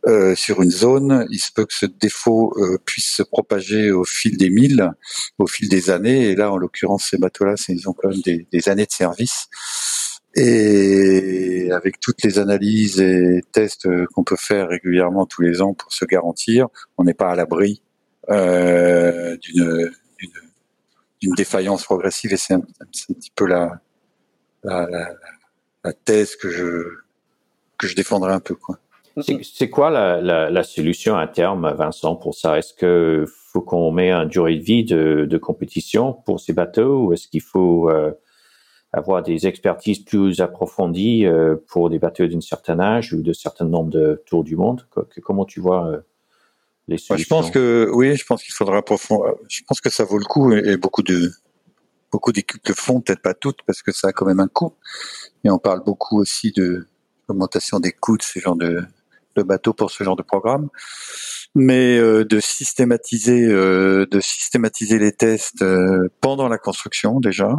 [0.07, 2.55] euh, sur une zone, il se peut que ce défaut
[2.87, 4.91] puisse se propager au fil des milles,
[5.39, 6.31] au fil des années.
[6.31, 9.49] Et là, en l'occurrence, ces bateaux-là, ils ont quand même des, des années de service.
[10.41, 15.93] Et avec toutes les analyses et tests qu'on peut faire régulièrement tous les ans pour
[15.93, 17.83] se garantir, on n'est pas à l'abri
[18.31, 19.37] euh,
[21.21, 22.33] d'une défaillance progressive.
[22.33, 23.81] Et c'est un, petit peu la,
[26.05, 26.85] thèse que je
[27.77, 28.57] que défendrai un peu.
[29.43, 32.59] C'est quoi la, solution à terme, Vincent, pour ça?
[32.59, 37.07] Est-ce que faut qu'on met un durée de vie de, de compétition pour ces bateaux,
[37.07, 38.13] ou est-ce qu'il faut euh,
[38.93, 43.67] avoir des expertises plus approfondies euh, pour des bateaux d'un certain âge ou de certain
[43.67, 44.87] nombre de tours du monde
[45.23, 46.01] Comment tu vois euh,
[46.87, 49.35] les solutions Je pense que oui, je pense qu'il faudra approfondir.
[49.49, 51.33] Je pense que ça vaut le coup et beaucoup de
[52.11, 54.73] beaucoup d'équipes le font, peut-être pas toutes parce que ça a quand même un coût.
[55.45, 56.87] Et on parle beaucoup aussi de
[57.29, 58.83] l'augmentation des coûts de ce genre de,
[59.37, 60.69] de bateaux pour ce genre de programme
[61.55, 65.65] mais euh, de systématiser de systématiser les tests
[66.21, 67.57] pendant la construction déjà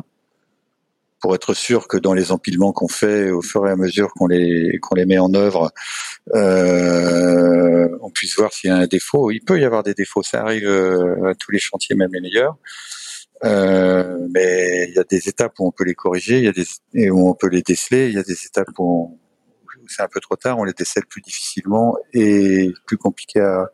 [1.19, 4.27] pour être sûr que dans les empilements qu'on fait au fur et à mesure qu'on
[4.27, 5.71] les qu'on les met en œuvre,
[6.35, 9.31] euh, on puisse voir s'il y a un défaut.
[9.31, 12.21] Il peut y avoir des défauts, ça arrive euh, à tous les chantiers, même les
[12.21, 12.57] meilleurs.
[13.45, 16.51] Euh, mais il y a des étapes où on peut les corriger, il y a
[16.51, 18.07] des et où on peut les déceler.
[18.09, 19.17] Il y a des étapes où,
[19.87, 23.71] c'est un peu trop tard, on les décèle plus difficilement et plus compliqué à,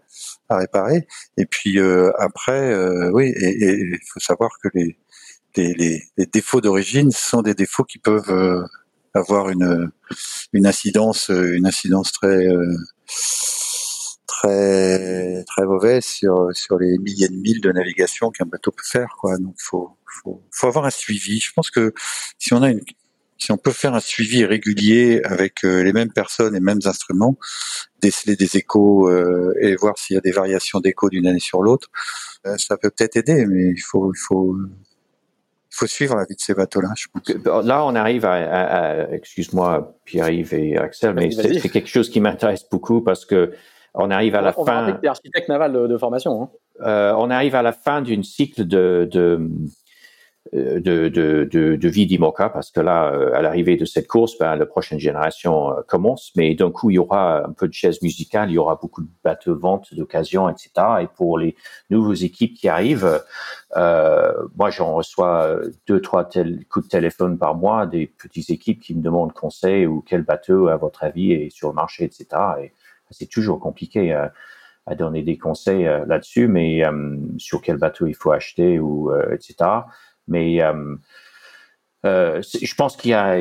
[0.50, 1.08] à réparer.
[1.38, 4.98] Et puis euh, après, euh, oui, et il faut savoir que les
[5.56, 8.64] les, les, défauts d'origine sont des défauts qui peuvent euh,
[9.14, 9.92] avoir une,
[10.54, 12.76] une incidence, une incidence très euh,
[14.28, 19.16] très très mauvaise sur sur les milliers de milles de navigation qu'un bateau peut faire.
[19.20, 19.38] Quoi.
[19.38, 21.40] Donc faut, faut faut avoir un suivi.
[21.40, 21.94] Je pense que
[22.38, 22.82] si on a une
[23.38, 26.80] si on peut faire un suivi régulier avec euh, les mêmes personnes et les mêmes
[26.86, 27.38] instruments,
[28.02, 29.10] déceler des échos
[29.60, 31.90] et voir s'il y a des variations d'échos d'une année sur l'autre,
[32.58, 34.56] ça peut peut-être aider, mais il faut, il faut,
[35.76, 37.66] faut suivre la vie de ces bateaux-là, je pense.
[37.66, 43.02] Là, on arrive à, excuse-moi, Pierre-Yves et Axel, mais c'est quelque chose qui m'intéresse beaucoup
[43.02, 43.52] parce que
[43.94, 44.88] on arrive à la on fin.
[44.88, 46.44] On va architecte naval de, formation.
[46.44, 46.50] Hein.
[46.86, 49.50] Euh, on arrive à la fin d'une cycle de, de
[50.54, 50.80] de,
[51.10, 54.56] de, de, de vie d'Imoca parce que là, euh, à l'arrivée de cette course, ben,
[54.56, 58.02] la prochaine génération euh, commence, mais d'un coup, il y aura un peu de chaise
[58.02, 60.70] musicale, il y aura beaucoup de bateaux de vente d'occasion, etc.
[61.02, 61.56] Et pour les
[61.90, 63.24] nouvelles équipes qui arrivent,
[63.76, 66.30] euh, moi, j'en reçois deux, trois
[66.70, 70.68] coups de téléphone par mois des petites équipes qui me demandent conseil ou quel bateau,
[70.68, 72.28] à votre avis, est sur le marché, etc.
[72.62, 72.72] Et
[73.10, 74.32] c'est toujours compliqué à,
[74.86, 76.84] à donner des conseils là-dessus, mais
[77.38, 79.56] sur quel bateau il faut acheter ou etc.
[80.28, 80.96] Mais euh,
[82.06, 83.38] euh, je pense qu'il y a,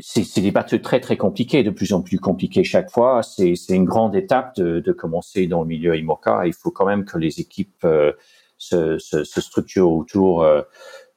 [0.00, 3.22] c'est des bateaux très très compliqués, de plus en plus compliqués chaque fois.
[3.22, 6.46] C'est une grande étape de, de, commencer dans le milieu IMOCA.
[6.46, 8.12] Il faut quand même que les équipes euh,
[8.56, 10.62] se, structurent autour euh,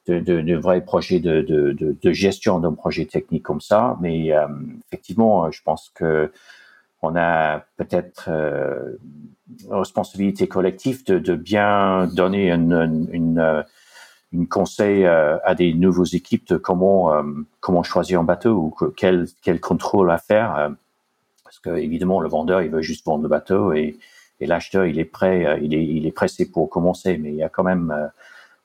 [0.08, 3.96] de, de, de, vrais projets de, de, gestion d'un projet technique comme ça.
[4.02, 4.32] Mais
[4.86, 6.30] effectivement, je pense que
[7.00, 8.30] on a peut-être
[9.70, 13.64] responsabilité collective de, bien donner une
[14.48, 17.22] conseil euh, à des nouveaux équipes de comment euh,
[17.60, 20.70] comment choisir un bateau ou quel quel contrôle à faire euh,
[21.44, 23.98] parce que évidemment le vendeur il veut juste vendre le bateau et,
[24.40, 27.16] et l'acheteur il est prêt il est il est pressé pour commencer.
[27.18, 28.10] Mais il y a quand même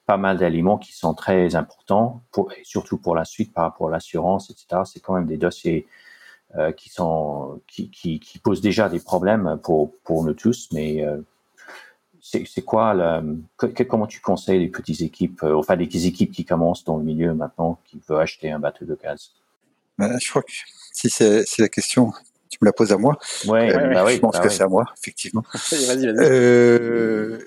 [0.06, 2.22] pas mal d'éléments qui sont très importants
[2.64, 5.88] surtout pour la suite par rapport à l'assurance etc c'est quand même des dossiers
[6.78, 11.06] qui sont qui, qui posent déjà des problèmes pour pour nous tous mais
[12.32, 13.22] c'est quoi
[13.88, 17.34] comment tu conseilles les petites équipes, euh, enfin les équipes qui commencent dans le milieu
[17.34, 19.32] maintenant, qui veulent acheter un bateau de gaz?
[19.98, 20.52] Ben, Je crois que
[20.94, 22.12] si c'est la question,
[22.50, 23.18] tu me la poses à moi.
[23.48, 25.44] Ouais, euh, bah je pense bah que c'est à moi, effectivement.
[25.72, 26.08] vas-y, vas-y.
[26.08, 27.40] Euh,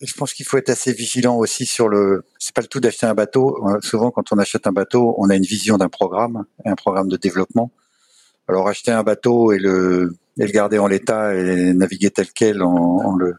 [0.00, 2.24] je pense qu'il faut être assez vigilant aussi sur le.
[2.38, 3.58] C'est pas le tout d'acheter un bateau.
[3.82, 7.16] Souvent, quand on achète un bateau, on a une vision d'un programme, un programme de
[7.16, 7.70] développement.
[8.48, 12.62] Alors acheter un bateau et le et le garder en l'état et naviguer tel quel
[12.62, 13.34] en, en le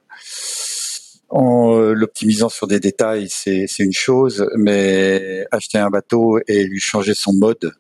[1.30, 6.80] en euh, l'optimisant sur des détails, c'est une chose, mais acheter un bateau et lui
[6.80, 7.74] changer son mode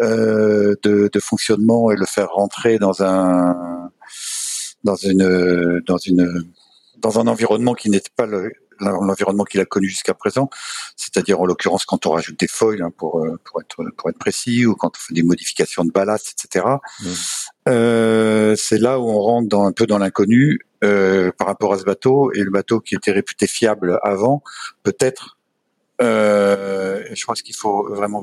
[0.00, 3.90] euh, de, de, fonctionnement et le faire rentrer dans un
[4.84, 6.44] dans une dans une
[6.98, 8.26] dans un environnement qui n'était pas
[8.78, 10.50] l'environnement qu'il a connu jusqu'à présent,
[10.96, 14.18] c'est-à-dire en l'occurrence quand on rajoute des foils hein, pour euh, pour être pour être
[14.18, 16.66] précis ou quand on fait des modifications de ballast, etc.
[17.68, 21.78] Euh, c'est là où on rentre dans, un peu dans l'inconnu euh, par rapport à
[21.78, 24.42] ce bateau et le bateau qui était réputé fiable avant,
[24.82, 25.38] peut-être.
[26.00, 28.22] Euh, je pense qu'il faut vraiment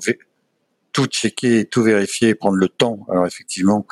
[0.94, 3.06] tout checker, tout vérifier, prendre le temps.
[3.10, 3.86] Alors effectivement,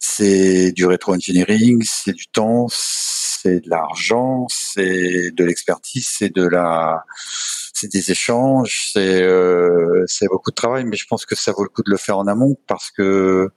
[0.00, 7.04] c'est du rétro-engineering, c'est du temps, c'est de l'argent, c'est de l'expertise, c'est de la,
[7.72, 11.62] c'est des échanges, c'est euh, c'est beaucoup de travail, mais je pense que ça vaut
[11.62, 13.50] le coup de le faire en amont parce que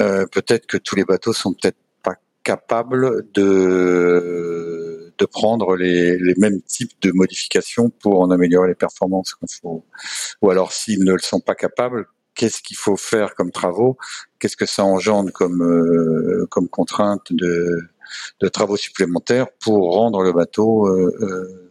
[0.00, 6.34] euh, peut-être que tous les bateaux sont peut-être pas capables de de prendre les, les
[6.38, 9.34] mêmes types de modifications pour en améliorer les performances.
[9.60, 9.84] Faut,
[10.40, 13.98] ou alors s'ils ne le sont pas capables, qu'est-ce qu'il faut faire comme travaux?
[14.38, 17.78] Qu'est-ce que ça engendre comme euh, comme contrainte de
[18.40, 21.70] de travaux supplémentaires pour rendre le bateau euh,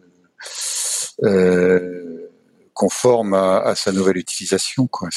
[1.24, 2.29] euh,
[2.74, 4.86] conforme à, à, sa nouvelle utilisation.
[4.86, 5.08] Quoi.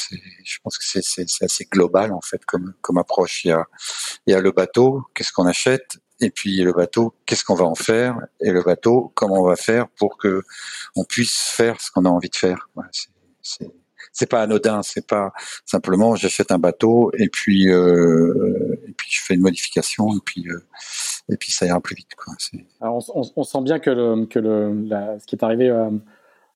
[0.44, 3.44] Je pense que c'est assez global en fait comme, comme approche.
[3.44, 3.64] Il y a,
[4.26, 7.64] il y a le bateau, qu'est-ce qu'on achète, et puis le bateau, qu'est-ce qu'on va
[7.64, 10.42] en faire, et le bateau, comment on va faire pour que
[10.96, 12.68] on puisse faire ce qu'on a envie de faire.
[12.74, 12.90] Voilà,
[14.12, 15.32] c'est pas anodin, c'est pas
[15.66, 20.46] simplement j'achète un bateau et puis euh, et puis je fais une modification et puis
[20.48, 20.66] euh,
[21.28, 22.32] et puis ça ira plus vite quoi.
[22.80, 23.00] On,
[23.36, 24.86] on, sent bien que le que le
[25.18, 25.90] ce qui est arrivé euh,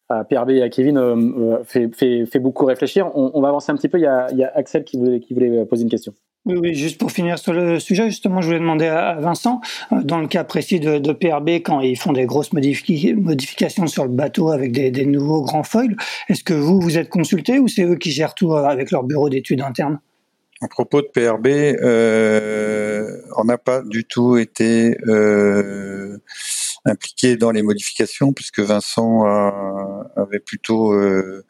[0.08, 3.10] à PRB et à Kevin euh, euh, fait, fait, fait, beaucoup réfléchir.
[3.14, 3.98] On, on, va avancer un petit peu.
[3.98, 6.14] Il y a, il y a Axel qui voulait, qui voulait poser une question.
[6.48, 9.60] Oui, oui, juste pour finir sur le sujet, justement, je voulais demander à Vincent,
[9.92, 14.04] euh, dans le cas précis de, de PRB, quand ils font des grosses modifications sur
[14.04, 15.94] le bateau avec des, des nouveaux grands foils,
[16.28, 19.28] est-ce que vous, vous êtes consulté ou c'est eux qui gèrent tout avec leur bureau
[19.28, 20.00] d'études interne?
[20.62, 24.96] À propos de PRB, euh, on n'a pas du tout été...
[25.06, 26.16] Euh,
[26.88, 29.24] impliqué dans les modifications puisque Vincent
[30.16, 31.44] avait plutôt euh,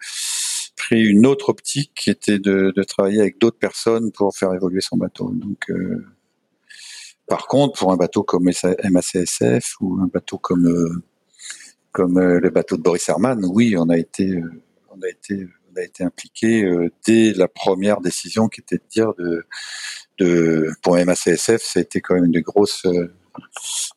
[0.76, 4.96] pris une autre optique qui était de, travailler avec d'autres personnes pour faire évoluer son
[4.96, 5.30] bateau.
[5.34, 6.04] Donc, euh,
[7.26, 11.02] par contre, pour un bateau comme MACSF ou un bateau comme euh,
[11.92, 14.40] comme le bateau de Boris Herman, oui, on a été
[14.90, 16.70] on a été on a été impliqué
[17.06, 19.12] dès la première décision qui était de dire
[20.18, 22.86] de pour MACSF, ça a été quand même une des grosses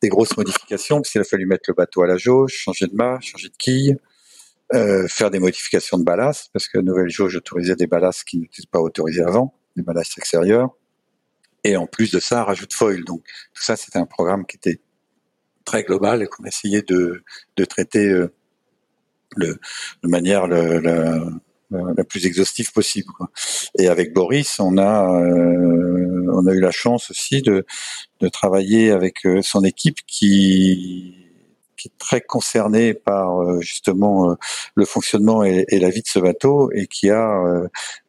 [0.02, 2.94] des grosses modifications, parce qu'il a fallu mettre le bateau à la jauge, changer de
[2.94, 3.96] mât, changer de quille,
[4.74, 8.38] euh, faire des modifications de ballast, parce que la nouvelle jauge autorisait des ballasts qui
[8.38, 10.70] n'étaient pas autorisés avant, des ballasts extérieurs.
[11.64, 13.04] Et en plus de ça, rajoute foil.
[13.04, 13.22] Donc
[13.54, 14.80] tout ça, c'était un programme qui était
[15.64, 17.22] très global et qu'on essayait de,
[17.56, 18.34] de traiter euh,
[19.38, 19.58] de
[20.02, 23.12] manière la plus exhaustive possible.
[23.78, 27.64] Et avec Boris, on a euh, on a eu la chance aussi de
[28.20, 31.16] de travailler avec euh, son équipe qui
[31.76, 34.36] qui est très concernée par euh, justement
[34.76, 37.42] le fonctionnement et, et, la vie de ce bateau et qui a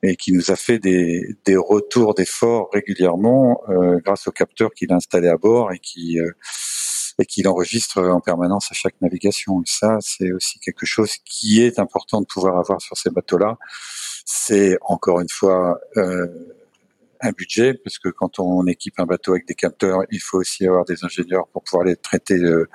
[0.03, 3.61] et qui nous a fait des, des retours d'efforts régulièrement
[4.05, 6.19] grâce au capteur qu'il a installé à bord et qui
[7.19, 9.61] et qu'il enregistre en permanence à chaque navigation.
[9.61, 13.57] Et ça, c'est aussi quelque chose qui est important de pouvoir avoir sur ces bateaux-là.
[14.25, 16.27] C'est encore une fois euh,
[17.23, 20.67] un budget, parce que quand on équipe un bateau avec des capteurs, il faut aussi
[20.67, 22.67] avoir des ingénieurs pour pouvoir les traiter, euh,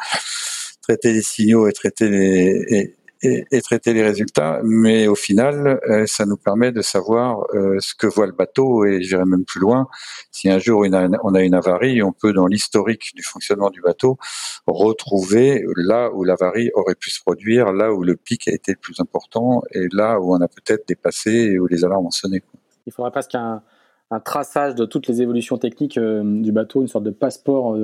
[0.83, 4.61] traiter les signaux et traiter les et, traiter les résultats.
[4.63, 8.85] Mais au final, euh, ça nous permet de savoir euh, ce que voit le bateau
[8.85, 9.89] et j'irai même plus loin.
[10.31, 14.19] Si un jour on a une avarie, on peut dans l'historique du fonctionnement du bateau
[14.67, 18.79] retrouver là où l'avarie aurait pu se produire, là où le pic a été le
[18.79, 22.43] plus important et là où on a peut-être dépassé et où les alarmes ont sonné.
[22.87, 23.63] Il faudrait presque un,
[24.11, 27.77] un traçage de toutes les évolutions techniques euh, du bateau, une sorte de passeport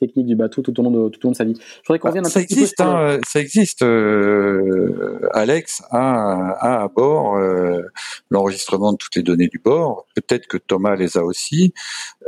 [0.00, 1.54] technique du bateau tout au long de, tout au long de sa vie.
[1.54, 6.88] Je voudrais qu'on revienne un ça, existe, hein, ça existe, euh, Alex a, a, à
[6.88, 7.82] bord euh,
[8.30, 10.06] l'enregistrement de toutes les données du bord.
[10.16, 11.72] Peut-être que Thomas les a aussi.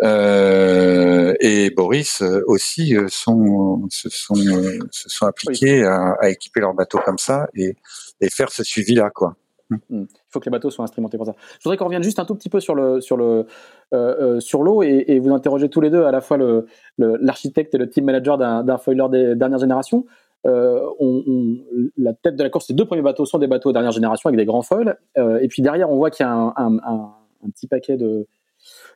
[0.03, 6.61] Euh, et Boris aussi euh, sont, se, sont, euh, se sont appliqués à, à, équiper
[6.61, 7.75] leur bateau comme ça et,
[8.21, 9.11] et faire ce suivi-là.
[9.11, 9.35] quoi.
[9.88, 10.05] Hmm.
[10.33, 11.35] Il faut que les bateaux soient instrumentés pour ça.
[11.37, 13.45] Je voudrais qu'on revienne juste un tout petit peu sur le sur le
[13.92, 16.64] euh, euh, sur l'eau et, vous interrogez tous les deux à la fois le
[16.97, 20.07] l'architecte et le team manager d'un foiler des dernières générations.
[20.47, 20.81] Euh,
[21.99, 24.38] la tête de la course, ces deux premiers bateaux sont des bateaux dernière génération avec
[24.38, 24.97] des grands foils.
[25.18, 27.12] Et puis derrière, on voit qu'il y a un, un,
[27.51, 28.27] petit paquet de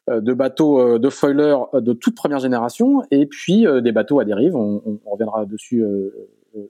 [0.09, 4.57] de bateaux de foilers de toute première génération et puis des bateaux à dérive.
[4.57, 5.85] On reviendra dessus,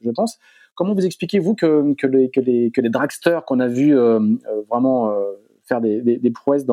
[0.03, 0.41] je pense.
[0.77, 5.33] Comment vous expliquez, vous, que, les, dragsters qu'on a vus euh, euh, vraiment euh,
[5.65, 6.67] faire des, prouesses,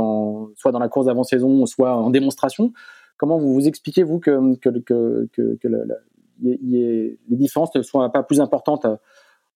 [0.56, 2.74] soit dans la course d'avant-saison, soit en démonstration,
[3.18, 4.40] comment vous vous expliquez, vous, que,
[6.42, 8.86] les différences ne soient pas plus importantes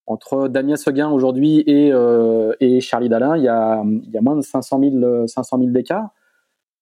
[0.06, 3.84] entre Damien Seguin aujourd'hui et, Charlie Dalin, il y a,
[4.22, 6.12] moins de 500 000, 500 000 d'écart.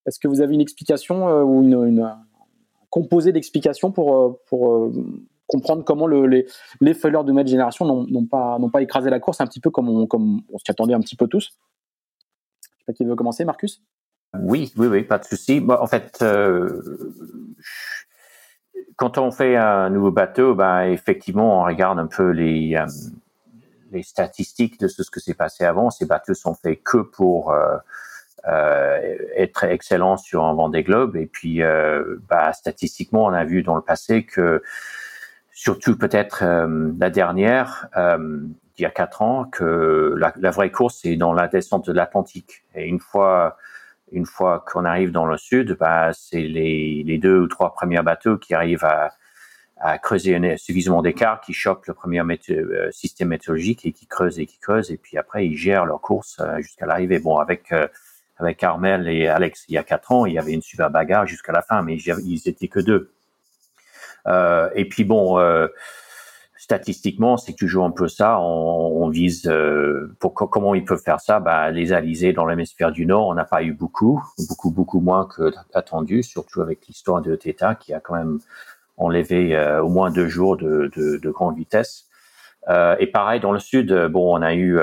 [0.06, 4.40] Est-ce que vous avez une explication ou une, une, d'explications pour,
[5.48, 6.46] comprendre comment le, les,
[6.82, 10.72] les de notre génération n'ont pas, écrasé la course un petit peu comme on, s'y
[10.72, 11.58] attendait un petit peu tous.
[12.62, 13.82] Je sais pas qui veut commencer, Marcus?
[14.42, 15.66] Oui, oui, oui, pas de souci.
[15.68, 16.82] En fait, euh,
[18.96, 22.86] quand on fait un nouveau bateau, ben, effectivement, on regarde un peu les, euh,
[23.92, 25.90] les statistiques de ce, ce que s'est passé avant.
[25.90, 27.78] Ces bateaux sont faits que pour euh,
[29.36, 31.16] être excellents sur un Vendée Globe.
[31.16, 31.62] Et puis,
[32.30, 34.62] bah, statistiquement, on a vu dans le passé que
[35.56, 38.42] surtout peut-être euh, la dernière, euh,
[38.78, 42.66] il y a quatre ans, que la, vraie course c'est dans la descente de l'Atlantique.
[42.76, 43.58] Et une fois,
[44.12, 48.38] une fois qu'on arrive dans le sud, bah, c'est les, deux ou trois premiers bateaux
[48.38, 49.12] qui arrivent à,
[50.00, 54.58] creuser suffisamment d'écart, qui chopent le premier euh, système météorologique et qui creusent et qui
[54.58, 57.20] creusent, et puis après ils gèrent leur course jusqu'à l'arrivée.
[57.20, 57.74] Bon, avec
[58.38, 61.28] avec Armel et Alex, il y a quatre ans, il y avait une super bagarre
[61.28, 63.15] jusqu'à la fin, mais ils étaient que deux.
[64.28, 65.68] Euh, et puis bon, euh,
[66.58, 68.40] statistiquement, c'est toujours un peu ça.
[68.40, 71.40] On, on vise euh, pour comment ils peuvent faire ça?
[71.40, 75.26] Bah, les alizés dans l'hémisphère du Nord, on n'a pas eu beaucoup, beaucoup, beaucoup moins
[75.26, 78.40] que attendu, surtout avec l'histoire de Theta qui a quand même
[78.98, 82.06] enlevé euh, au moins deux jours de, de, de grande vitesse.
[82.68, 84.80] Euh, et pareil dans le sud, bon, on a eu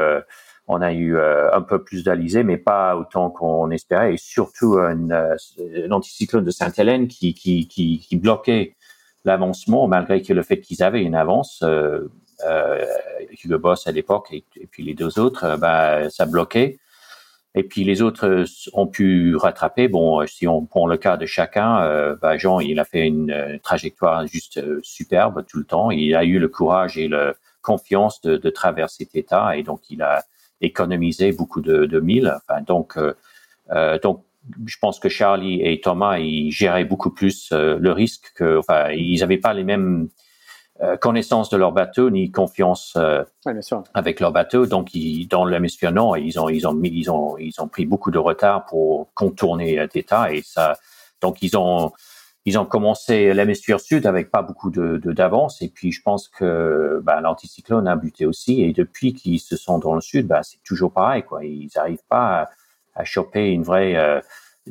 [0.68, 5.10] on a eu un peu plus d'alizés, mais pas autant qu'on espérait, et surtout un,
[5.10, 8.76] un anticyclone de Sainte-Hélène qui, qui, qui, qui bloquait
[9.24, 12.08] l'avancement, malgré que le fait qu'ils avaient une avance, euh,
[12.44, 12.84] euh,
[13.44, 16.78] Hugo Boss à l'époque et, puis les deux autres, euh, bah, ça bloquait.
[17.54, 19.86] Et puis les autres ont pu rattraper.
[19.86, 23.60] Bon, si on prend le cas de chacun, euh, bah, Jean, il a fait une,
[23.62, 25.90] trajectoire juste superbe tout le temps.
[25.90, 30.02] Il a eu le courage et la confiance de, traverser cet état et donc il
[30.02, 30.24] a
[30.62, 32.34] économisé beaucoup de, de milles.
[32.48, 32.98] Enfin, donc,
[34.02, 34.24] donc
[34.66, 38.90] je pense que Charlie et Thomas ils géraient beaucoup plus euh, le risque que, enfin,
[38.90, 40.08] ils n'avaient pas les mêmes
[40.80, 43.22] euh, connaissances de leur bateau ni confiance euh,
[43.94, 44.66] avec leur bateau.
[44.66, 47.86] Donc, ils, dans l'hémisphère nord, ils ont, ils ont mis, ils ont, ils ont pris
[47.86, 50.76] beaucoup de retard pour contourner d'état et ça.
[51.20, 51.92] Donc, ils ont,
[52.44, 57.00] ils ont commencé l'hémisphère sud avec pas beaucoup de d'avance et puis je pense que
[57.04, 60.60] bah, l'anticyclone a buté aussi et depuis qu'ils se sont dans le sud, bah, c'est
[60.64, 61.44] toujours pareil quoi.
[61.44, 62.50] Ils n'arrivent pas à,
[62.94, 64.20] à choper une vraie euh,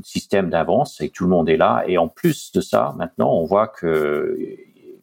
[0.04, 1.84] système d'avance et tout le monde est là.
[1.88, 4.38] Et en plus de ça, maintenant, on voit que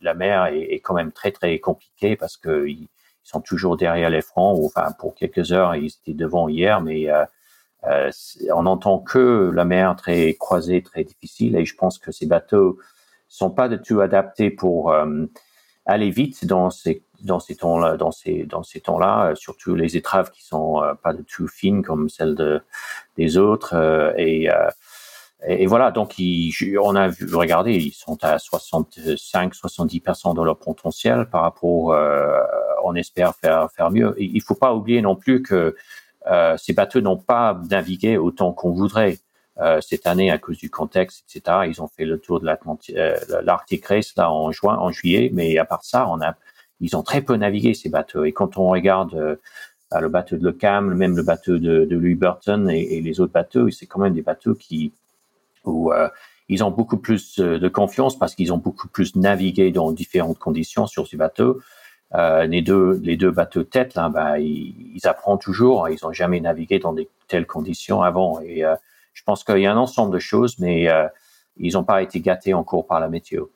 [0.01, 2.89] la mer est, est quand même très très compliquée parce que ils,
[3.29, 4.59] sont toujours derrière les francs.
[4.59, 7.25] Ou, enfin, pour quelques heures, ils étaient devant hier, mais euh,
[7.85, 8.11] euh,
[8.55, 11.57] on entend que la mer très croisée, très difficile.
[11.57, 12.79] Et je pense que ces bateaux
[13.29, 15.27] sont pas du tout adaptés pour euh,
[15.85, 19.97] aller vite dans ces dans ces temps-là, dans ces dans ces temps-là, euh, surtout les
[19.97, 22.61] étraves qui sont euh, pas du tout fines comme celles de
[23.17, 24.49] des autres euh, et
[25.47, 26.53] et, voilà, donc ils,
[26.83, 32.41] on a vu, regardez, ils sont à 65-70% de leur potentiel par rapport, euh,
[32.83, 34.15] on espère faire faire mieux.
[34.19, 35.77] Et il faut pas oublier non plus que
[36.27, 39.19] euh, ces bateaux n'ont pas navigué autant qu'on voudrait.
[39.61, 41.63] Euh, cette année à cause du contexte, etc.
[41.67, 45.65] Ils ont fait le tour de l'Arctic Race là en juin, en juillet, mais à
[45.65, 46.37] part ça, on a,
[46.81, 48.25] ils ont très peu navigué ces bateaux.
[48.25, 49.37] Et quand on regarde euh,
[49.91, 53.01] bah, le bateau de Le Cam, même le bateau de, de Louis Burton et, et,
[53.01, 54.93] les autres bateaux, c'est quand même des bateaux qui
[55.65, 56.09] où euh,
[56.49, 60.87] ils ont beaucoup plus de confiance parce qu'ils ont beaucoup plus navigué dans différentes conditions
[60.87, 61.61] sur ces bateaux.
[62.15, 65.89] Euh, les deux les deux bateaux tête là, bah, ils, ils apprennent toujours.
[65.91, 68.65] Ils ont jamais navigué dans des telles conditions avant et
[69.19, 71.09] je pense qu'il y a un ensemble de choses, mais euh,
[71.57, 73.47] ils n'ont pas été gâtés encore par la météo.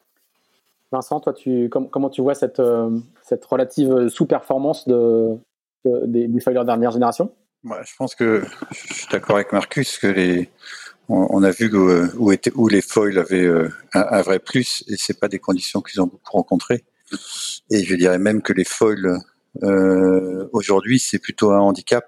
[0.93, 2.91] Vincent, toi, tu, comment tu vois cette, euh,
[3.23, 5.39] cette relative sous-performance de,
[5.85, 7.33] des, des foilers dernière génération?
[7.65, 10.51] Je pense que je suis d'accord avec Marcus que les,
[11.09, 14.97] on, a vu où, où, était, où les foils avaient euh, un, vrai plus et
[14.97, 16.85] c'est pas des conditions qu'ils ont beaucoup rencontrées.
[17.71, 19.19] Et je dirais même que les foils
[19.63, 22.07] euh, aujourd'hui c'est plutôt un handicap.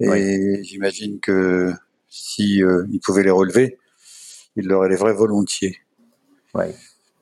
[0.00, 1.72] Et j'imagine que
[2.08, 3.78] si euh, il pouvait les relever,
[4.56, 5.76] il le relèverait volontiers.
[6.54, 6.74] Ouais.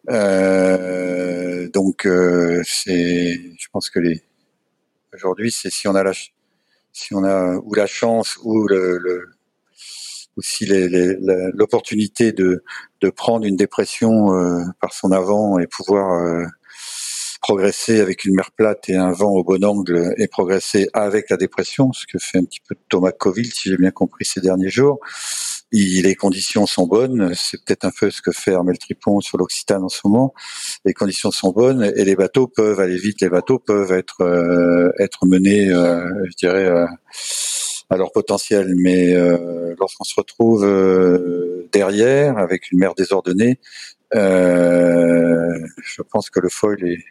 [0.08, 4.22] Euh, donc euh, c'est, je pense que les
[5.14, 6.12] aujourd'hui c'est si on a la
[6.92, 9.26] si on a ou la chance ou le, le
[10.36, 12.62] aussi l'opportunité de,
[13.00, 16.44] de prendre une dépression euh, par son avant et pouvoir euh,
[17.40, 21.36] progresser avec une mer plate et un vent au bon angle et progresser avec la
[21.36, 24.70] dépression, ce que fait un petit peu Thomas Coville, si j'ai bien compris ces derniers
[24.70, 25.00] jours.
[25.72, 29.84] Les conditions sont bonnes, c'est peut-être un peu ce que fait Armel Tripon sur l'Occitane
[29.84, 30.32] en ce moment.
[30.84, 34.90] Les conditions sont bonnes et les bateaux peuvent aller vite, les bateaux peuvent être euh,
[34.98, 36.86] être menés, euh, je dirais, euh,
[37.90, 38.74] à leur potentiel.
[38.76, 39.14] Mais
[39.78, 40.66] lorsqu'on se retrouve
[41.72, 43.58] derrière avec une mer désordonnée,
[44.12, 47.04] je pense que le foil est,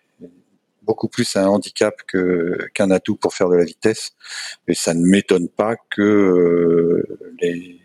[0.88, 4.12] beaucoup plus un handicap que qu'un atout pour faire de la vitesse.
[4.68, 7.80] Et ça ne m'étonne pas que euh, les,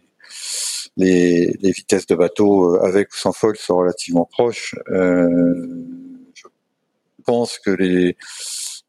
[0.97, 4.75] les, les vitesses de bateau euh, avec ou sans foil soient relativement proches.
[4.89, 5.57] Euh,
[6.35, 6.45] je
[7.25, 8.17] pense que les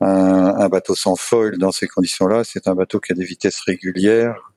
[0.01, 3.59] un, un, bateau sans foil dans ces conditions-là, c'est un bateau qui a des vitesses
[3.61, 4.53] régulières,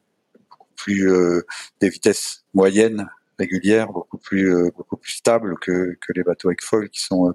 [0.51, 1.47] beaucoup plus euh,
[1.81, 6.63] des vitesses moyennes régulières, beaucoup plus euh, beaucoup plus stables que, que les bateaux avec
[6.65, 7.35] foil qui sont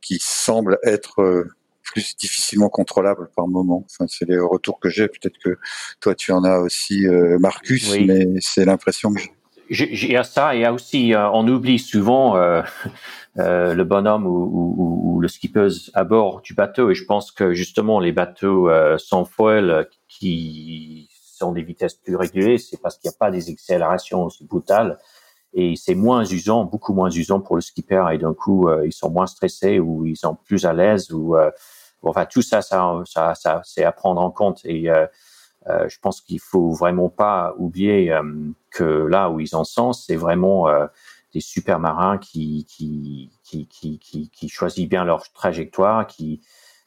[0.00, 1.44] qui semble être euh,
[1.82, 3.84] plus difficilement contrôlable par moment.
[3.86, 5.08] Enfin, c'est les retours que j'ai.
[5.08, 5.58] Peut-être que
[6.00, 9.32] toi, tu en as aussi, euh, Marcus, mais c'est l'impression que j'ai.
[9.70, 12.62] Il y a ça, il y a aussi, euh, on oublie souvent euh,
[13.38, 16.90] euh, le bonhomme ou, ou, ou, le skipper à bord du bateau.
[16.90, 18.68] Et je pense que justement, les bateaux
[18.98, 21.08] sans foil qui
[21.40, 24.98] sont des vitesses plus régulées, c'est parce qu'il n'y a pas des accélérations aussi brutales.
[25.52, 28.04] Et c'est moins usant, beaucoup moins usant pour le skipper.
[28.12, 31.36] Et d'un coup euh, ils sont moins stressés ou ils sont plus à l'aise ou
[31.36, 31.50] euh,
[32.02, 34.60] enfin tout ça ça ça, ça c'est à prendre en compte.
[34.64, 34.88] Et
[35.68, 38.12] euh, euh je pense qu'il faut vraiment pas oublier
[38.70, 40.68] que là où ils en sont c'est vraiment
[41.34, 46.40] des super marins qui qui qui qui qui, choisissent bien leur trajectoire qui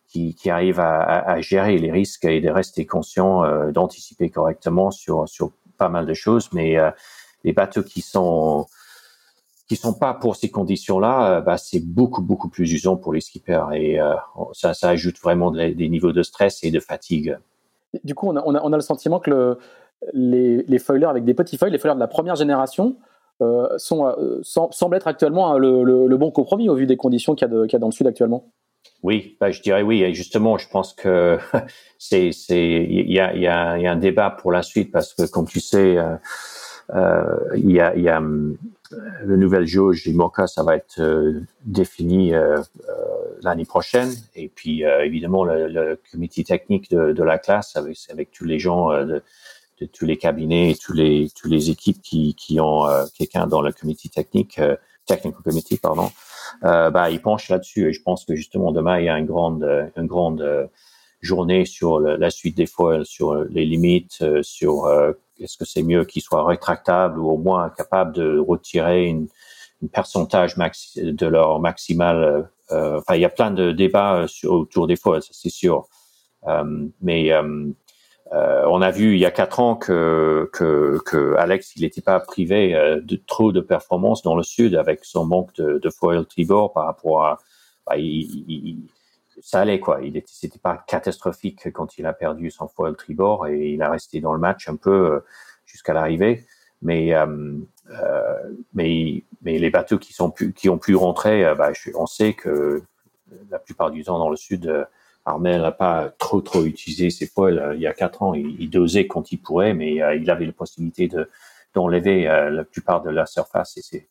[0.08, 5.52] qui, arrivent à, à, gérer les risques et de rester conscient d'anticiper correctement sur sur
[5.78, 6.78] pas mal de choses mais
[7.44, 8.68] les bateaux qui sont
[9.68, 13.22] qui sont pas pour ces conditions-là, euh, bah, c'est beaucoup beaucoup plus usant pour les
[13.22, 14.14] skippers et euh,
[14.54, 17.38] ça, ça ajoute vraiment des niveaux de stress et de fatigue.
[18.04, 18.36] Du coup, on
[18.74, 19.58] a, le sentiment que le,
[20.14, 22.98] les, les foilers avec des petits foils, les foilers de la première génération,
[23.42, 27.76] euh, euh, semblent être actuellement hein, le, bon compromis au vu des conditions qu'il y,
[27.76, 28.52] a dans le sud actuellement.
[29.02, 30.04] Oui, bah, je dirais oui.
[30.04, 31.40] Et justement, je pense que
[31.98, 35.98] c'est y a, un débat pour la suite parce que comme tu sais.
[35.98, 36.16] Euh,
[36.92, 38.58] il y a, il y a hum,
[39.24, 42.58] le nouvel jauge du MOCA, ça va être euh, défini euh,
[43.42, 44.12] l'année prochaine.
[44.36, 49.22] Et puis, évidemment, le, comité technique de, la classe, avec, tous les gens de,
[49.92, 52.86] tous les cabinets et tous les, tous les équipes qui, qui ont
[53.18, 54.60] quelqu'un dans le comité technique,
[55.06, 56.10] technical committee, pardon,
[56.64, 57.90] euh, bah, ils penchent là-dessus.
[57.90, 60.70] Et je pense que justement, demain, il y a une grande, une grande
[61.22, 64.88] journée sur la suite des foils, sur les limites, sur
[65.40, 69.28] est-ce que c'est mieux qu'ils soient rétractables ou au moins capables de retirer une,
[69.84, 70.56] une pourcentage
[70.96, 72.24] de leur maximal.
[72.24, 75.50] Euh, euh, enfin, il y a plein de débats euh, sur, autour des fois, c'est
[75.50, 75.88] sûr.
[76.48, 77.72] Euh, mais euh,
[78.32, 82.20] on a vu il y a quatre ans que, que, que Alex, il n'était pas
[82.20, 86.74] privé de trop de performances dans le sud avec son manque de, de foil tribord
[86.74, 87.40] par rapport à.
[87.86, 88.80] Bah, il, il,
[89.44, 90.00] ça allait quoi.
[90.02, 93.92] Il était, c'était pas catastrophique quand il a perdu son foil tribord et il a
[93.92, 95.20] resté dans le match un peu euh,
[95.66, 96.46] jusqu'à l'arrivée.
[96.82, 97.14] Mais
[98.74, 102.84] mais mais les bateaux qui ont pu rentrer, bah, on sait que
[103.50, 104.88] la plupart du temps dans le sud,
[105.26, 107.74] Armel n'a pas trop trop utilisé ses foils.
[107.76, 111.08] Il y a quatre ans, il, dosait quand il pourrait, mais il avait la possibilité
[111.08, 111.30] de
[111.74, 113.78] d'enlever la plupart de la surface.
[113.78, 114.10] Et c'est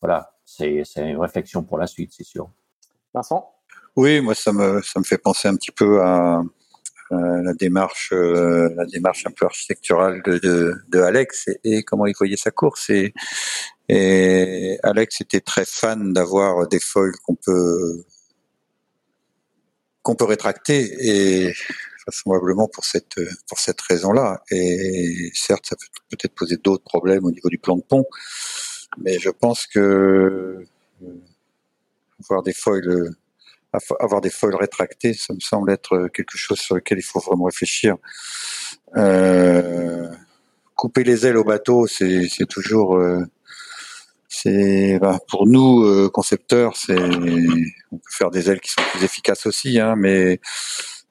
[0.00, 2.50] voilà, c'est une réflexion pour la suite, c'est sûr.
[3.14, 3.55] Vincent?
[3.96, 6.42] Oui, moi ça me ça me fait penser un petit peu à
[7.10, 12.36] la démarche euh, la démarche un peu architecturale de, de, Alex et, comment il voyait
[12.36, 12.90] sa course.
[12.90, 13.14] Et,
[13.88, 18.04] et Alex était très fan d'avoir des foils qu'on peut
[20.02, 21.52] qu'on peut rétracter et
[22.06, 23.18] vraisemblablement pour cette
[23.48, 24.42] pour cette raison-là.
[24.50, 28.04] Et certes ça peut peut-être poser d'autres problèmes au niveau du plan de pont
[28.98, 30.64] mais je pense que
[32.20, 33.14] avoir des foils
[34.00, 37.44] avoir des foils rétractés, ça me semble être quelque chose sur lequel il faut vraiment
[37.44, 37.96] réfléchir.
[38.96, 40.08] Euh,
[40.74, 43.24] couper les ailes au bateau, c'est toujours, euh,
[44.28, 49.04] c'est bah, pour nous euh, concepteurs, c'est on peut faire des ailes qui sont plus
[49.04, 50.40] efficaces aussi, hein, mais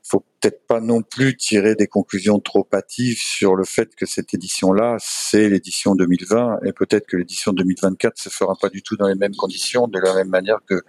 [0.07, 4.33] faut peut-être pas non plus tirer des conclusions trop hâtives sur le fait que cette
[4.33, 9.07] édition-là, c'est l'édition 2020, et peut-être que l'édition 2024 se fera pas du tout dans
[9.07, 10.83] les mêmes conditions, de la même manière que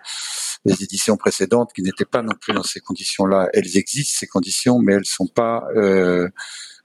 [0.67, 3.49] les éditions précédentes, qui n'étaient pas non plus dans ces conditions-là.
[3.55, 5.67] Elles existent ces conditions, mais elles sont pas.
[5.77, 6.29] Euh,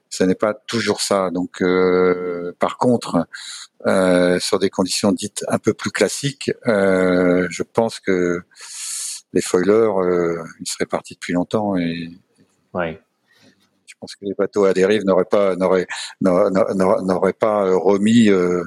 [0.10, 1.32] ce n'est pas toujours ça.
[1.32, 3.28] Donc, euh, par contre,
[3.88, 8.42] euh, sur des conditions dites un peu plus classiques, euh, je pense que
[9.34, 12.10] les foilers, euh, ils seraient partis depuis longtemps et,
[12.74, 13.00] ouais.
[13.86, 15.88] je pense que les bateaux à dérive n'auraient pas n'auraient
[16.22, 18.64] n'auraient pas euh, remis euh,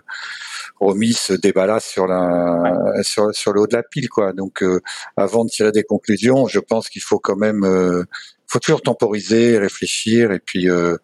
[0.81, 4.33] remis ce débat-là sur la sur sur le haut de la pile quoi.
[4.33, 4.81] Donc euh,
[5.17, 8.05] avant de tirer des conclusions, je pense qu'il faut quand même euh,
[8.47, 10.97] faut toujours temporiser, réfléchir et puis euh,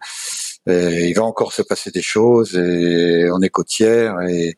[0.66, 4.56] il va encore se passer des choses et on est côtière et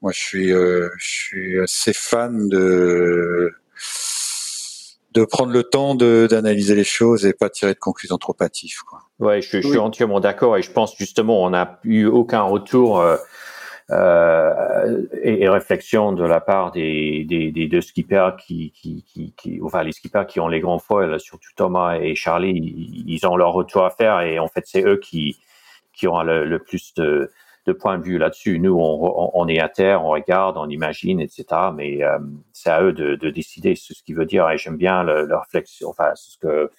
[0.00, 3.52] moi je suis je suis assez fan de
[5.12, 8.82] de prendre le temps d'analyser les choses et pas tirer de conclusions trop hâtives.
[8.88, 9.00] Quoi.
[9.18, 13.00] Ouais, je, je suis entièrement d'accord et je pense justement on n'a eu aucun retour
[13.00, 13.16] euh,
[13.90, 19.34] euh, et, et, réflexion de la part des, des, des deux skippers qui, qui, qui,
[19.36, 23.36] qui, enfin les skippers qui ont les grands foils, surtout Thomas et Charlie, ils, ont
[23.36, 25.36] leur retour à faire et en fait c'est eux qui
[25.92, 27.30] qui ont le, le plus de
[27.66, 28.58] de point de vue là-dessus.
[28.58, 31.44] Nous, on, on, est à terre, on regarde, on imagine, etc.
[31.74, 32.18] Mais euh,
[32.52, 34.48] c'est à eux de, de décider ce, qui veut dire.
[34.50, 36.70] Et j'aime bien le, leur réflexion, enfin, ce que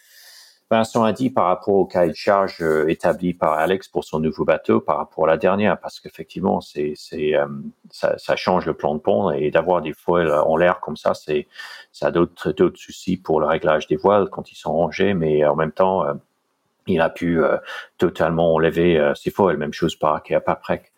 [0.70, 4.20] Vincent a dit par rapport au cahier de charge euh, établi par Alex pour son
[4.20, 7.46] nouveau bateau par rapport à la dernière, parce qu'effectivement, c'est, c'est, euh,
[7.92, 11.14] ça, ça, change le plan de pont et d'avoir des foils en l'air comme ça,
[11.14, 11.48] c'est,
[11.92, 15.46] ça a d'autres, d'autres soucis pour le réglage des voiles quand ils sont rangés, mais
[15.46, 16.06] en même temps,
[16.88, 17.58] il a pu euh,
[17.98, 20.92] totalement enlever euh, ses foils, même chose par Paprec.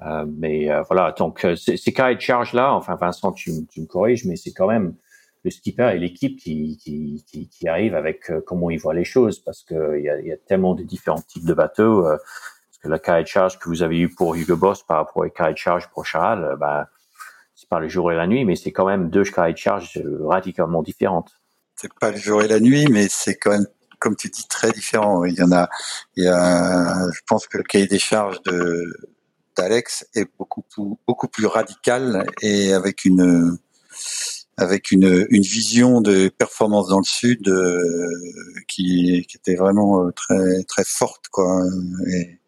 [0.00, 4.24] Euh, mais voilà, donc ces, cas de charge là, enfin Vincent, tu, tu me corriges,
[4.24, 4.94] mais c'est quand même
[5.44, 9.40] le skipper et l'équipe qui, qui, qui, qui arrivent avec comment ils voient les choses,
[9.40, 12.02] parce que il y a, y a, tellement de différents types de bateaux.
[12.04, 15.24] parce que le cas de charge que vous avez eu pour Hugo Boss par rapport
[15.24, 16.86] au cas de charge pour Charles, ben
[17.56, 20.00] c'est pas le jour et la nuit, mais c'est quand même deux cas de charge
[20.20, 21.32] radicalement différentes.
[21.74, 23.66] C'est pas le jour et la nuit, mais c'est quand même
[23.98, 25.24] comme tu dis, très différent.
[25.24, 25.68] Il y en a,
[26.16, 28.84] il y a, je pense que le cahier des charges de
[29.56, 33.58] d'Alex est beaucoup plus, beaucoup plus radical et avec une
[34.56, 38.08] avec une, une vision de performance dans le sud euh,
[38.66, 41.64] qui, qui était vraiment euh, très très forte quoi
[42.08, 42.38] et,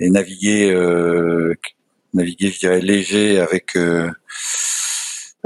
[0.00, 1.54] et naviguer euh,
[2.12, 4.10] naviguer je dirais léger avec euh,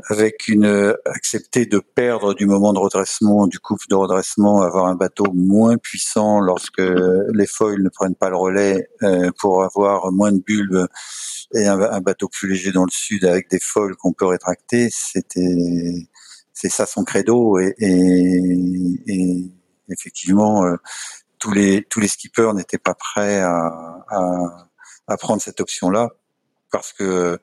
[0.09, 4.94] avec une accepter de perdre du moment de redressement, du couple de redressement, avoir un
[4.94, 10.32] bateau moins puissant lorsque les foils ne prennent pas le relais euh, pour avoir moins
[10.32, 10.86] de bulbes
[11.55, 16.09] et un, bateau plus léger dans le sud avec des foils qu'on peut rétracter, c'était
[16.55, 19.53] c'est ça son credo et, et, et
[19.90, 20.76] effectivement euh,
[21.38, 23.66] tous les tous les skippers n'étaient pas prêts à,
[24.09, 24.68] à,
[25.09, 26.09] à prendre cette option là
[26.70, 27.38] parce que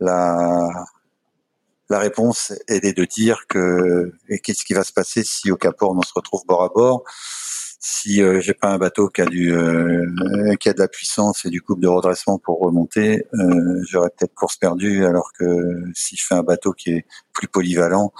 [0.00, 0.68] la
[1.92, 4.12] la réponse, est de dire que
[4.42, 7.04] qu'est-ce qui va se passer si au Cap Horn on se retrouve bord à bord?
[7.80, 10.06] Si euh, j'ai pas un bateau qui a du euh,
[10.60, 14.34] qui a de la puissance et du couple de redressement pour remonter, euh, j'aurais peut-être
[14.34, 15.04] course perdue.
[15.04, 15.44] Alors que
[15.94, 18.12] si je fais un bateau qui est plus polyvalent,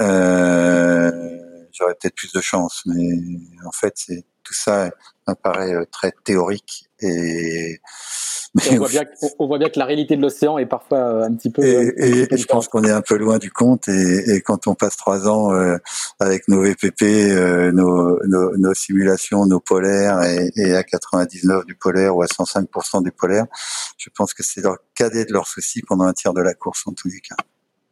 [0.00, 1.10] euh,
[1.72, 2.82] j'aurais peut-être plus de chance.
[2.86, 3.18] Mais
[3.66, 4.90] en fait, c'est tout ça
[5.26, 7.80] apparaît très théorique et
[8.70, 9.02] on, voit bien,
[9.40, 11.62] on, voit bien, que la réalité de l'océan est parfois euh, un petit peu.
[11.62, 13.88] Et, euh, et, je pense qu'on est un peu loin du compte.
[13.88, 15.76] Et, et quand on passe trois ans euh,
[16.20, 17.02] avec nos VPP,
[17.72, 23.10] nos, nos, nos, simulations, nos polaires, et, à 99 du polaire ou à 105% du
[23.10, 23.46] polaire,
[23.98, 26.86] je pense que c'est leur cadet de leurs soucis pendant un tiers de la course
[26.86, 27.36] en tous les cas.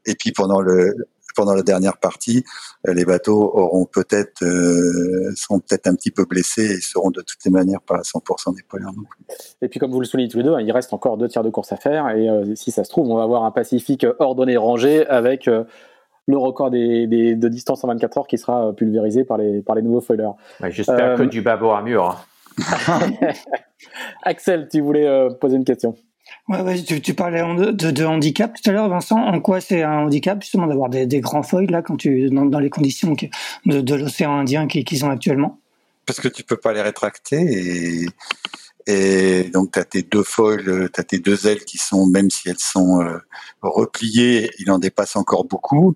[0.06, 0.94] Et puis pendant le,
[1.34, 2.44] pendant la dernière partie,
[2.86, 7.20] euh, les bateaux auront peut-être euh, seront peut-être un petit peu blessés et seront de
[7.20, 8.90] toutes les manières pas à 100% des non
[9.60, 11.42] Et puis comme vous le soulignez tous les deux, hein, il reste encore deux tiers
[11.42, 14.06] de course à faire et euh, si ça se trouve, on va avoir un Pacifique
[14.18, 19.36] ordonné rangé avec le record des, de distance en 24 heures qui sera pulvérisé par
[19.36, 20.32] les, par les nouveaux foilers.
[20.68, 22.24] J'espère que du babo à mur.
[22.58, 23.00] Hein.
[24.22, 25.96] Axel, tu voulais poser une question
[26.48, 29.16] Ouais, tu, parlais de, handicap tout à l'heure, Vincent.
[29.16, 32.70] En quoi c'est un handicap justement d'avoir des, grands foils là, quand tu dans, les
[32.70, 33.14] conditions
[33.66, 35.58] de, l'océan Indien qu'ils ont actuellement?
[36.06, 38.06] Parce que tu peux pas les rétracter
[38.86, 42.30] et, donc tu as tes deux foils, tu as tes deux ailes qui sont, même
[42.30, 43.18] si elles sont euh,
[43.62, 45.94] repliées, il en dépasse encore beaucoup.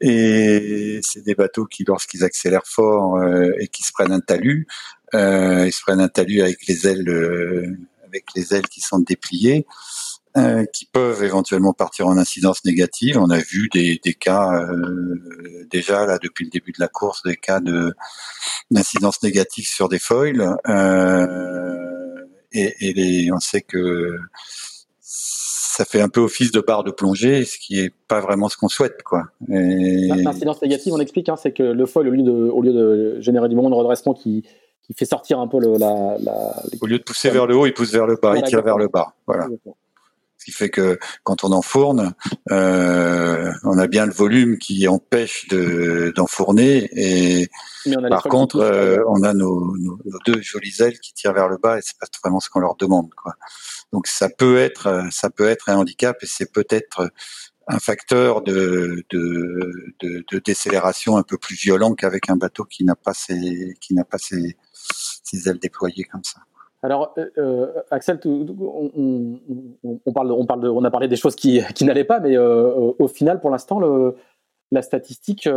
[0.00, 4.66] Et c'est des bateaux qui, lorsqu'ils accélèrent fort euh, et qui se prennent un talus,
[5.14, 7.76] euh, ils se prennent un talus avec les ailes
[8.10, 9.66] avec les ailes qui sont dépliées,
[10.36, 13.18] euh, qui peuvent éventuellement partir en incidence négative.
[13.18, 17.36] On a vu des, cas euh, déjà là depuis le début de la course, des
[17.36, 17.94] cas de
[18.70, 20.56] d'incidence négative sur des foils.
[20.68, 21.66] Euh,
[22.52, 24.18] et, on sait que
[25.00, 28.56] ça fait un peu office de barre de plongée, ce qui est pas vraiment ce
[28.56, 29.24] qu'on souhaite, quoi.
[29.48, 33.20] L'incidence négative, on explique, hein, c'est que le foil, au lieu de, au lieu de
[33.20, 34.44] générer du moment de redressement qui,
[34.90, 36.16] il fait sortir un peu le, la,
[36.80, 38.76] Au lieu de pousser vers le haut, il pousse vers le bas, il tire vers
[38.76, 39.14] le bas.
[39.24, 39.46] Voilà.
[40.36, 42.14] Ce qui fait que quand on enfourne,
[42.50, 46.88] euh, on a bien le volume qui empêche de, d'enfourner.
[46.92, 47.48] Et
[48.08, 51.78] par contre, euh, on a nos, nos, deux jolies ailes qui tirent vers le bas
[51.78, 53.10] et c'est pas vraiment ce qu'on leur demande.
[53.14, 53.34] Quoi.
[53.92, 57.12] Donc ça peut être, ça peut être un handicap et c'est peut-être
[57.68, 62.82] un facteur de, de, de, de, décélération un peu plus violent qu'avec un bateau qui
[62.82, 64.56] n'a pas ses, qui n'a pas ses,
[66.10, 66.40] comme ça.
[66.82, 69.38] Alors, euh, euh Axel, on,
[69.84, 73.50] on, parle, on, a parlé des choses qui, n'allaient pas, mais euh, au final, pour
[73.50, 73.80] l'instant,
[74.70, 75.48] la statistique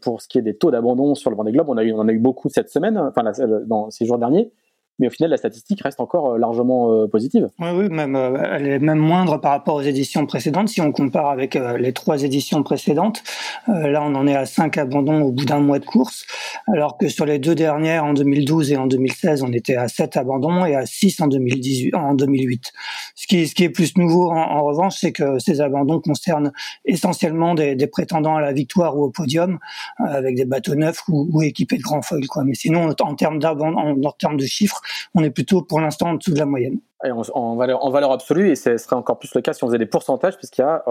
[0.00, 2.06] pour ce qui est des taux d'abandon sur le Vendée Globe, on a eu, on
[2.06, 3.24] a eu beaucoup cette semaine, enfin
[3.66, 4.52] dans ces jours derniers
[5.00, 7.48] mais au final, la statistique reste encore euh, largement euh, positive.
[7.58, 10.68] Oui, oui, même, euh, elle est même moindre par rapport aux éditions précédentes.
[10.68, 13.22] Si on compare avec les trois éditions précédentes,
[13.66, 16.26] là, on en est à cinq abandons au bout d'un mois de course,
[16.72, 20.16] alors que sur les deux dernières, en 2012 et en 2016, on était à sept
[20.18, 22.72] abandons et à six en 2018, en 2008.
[23.14, 26.52] Ce qui, ce qui est plus nouveau, en, revanche, c'est que ces abandons concernent
[26.84, 29.58] essentiellement des, prétendants à la victoire ou au podium,
[29.98, 32.44] avec des bateaux neufs ou, équipés de grands foils, quoi.
[32.44, 34.82] Mais sinon, en termes d'abandon, en termes de chiffres,
[35.14, 36.78] on est plutôt pour l'instant en dessous de la moyenne.
[37.04, 39.78] en, valeur, en valeur absolue, et ce serait encore plus le cas si on faisait
[39.78, 40.84] des pourcentages, puisqu'il y a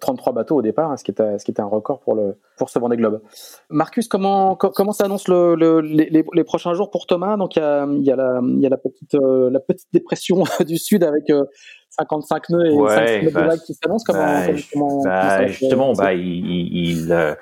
[0.00, 2.14] 33 euh, bateaux au départ, hein, ce, qui était, ce qui était un record pour,
[2.14, 3.20] le, pour ce Vendée Globe.
[3.70, 7.36] Marcus, comment, comment s'annonce le, les, prochains jours pour Thomas?
[7.36, 9.60] Donc il y a, il y a, la, il y a la, petite, euh, la
[9.60, 11.24] petite dépression du Sud avec
[11.90, 14.04] 55 euh, nœuds et ouais, 5 bah, qui s'annoncent.
[14.06, 17.36] Comment, bah, comment, bah, justement, bah, il, il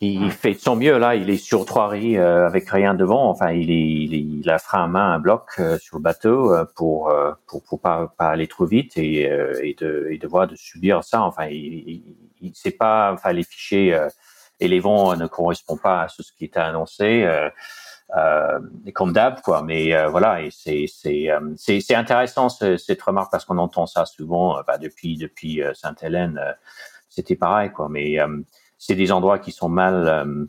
[0.00, 1.16] il fait de son mieux là.
[1.16, 3.28] Il est sur trois riz euh, avec rien devant.
[3.28, 6.54] Enfin, il, est, il, il, a frein à main, un bloc euh, sur le bateau
[6.54, 7.12] euh, pour,
[7.46, 11.22] pour pour pas pas aller trop vite et, et de et devoir de subir ça.
[11.22, 12.02] Enfin, il,
[12.40, 13.12] il, sait pas.
[13.12, 13.98] Enfin, les fichiers
[14.60, 17.26] et les vents ne correspondent pas à ce qui était annoncé.
[18.16, 18.58] Euh,
[18.94, 23.58] comme d'hab quoi mais voilà et c'est c'est c'est c'est intéressant cette remarque parce qu'on
[23.58, 26.40] entend ça souvent bah, depuis depuis Sainte-Hélène
[27.10, 28.16] c'était pareil quoi mais
[28.78, 30.44] c'est des endroits qui sont mal euh,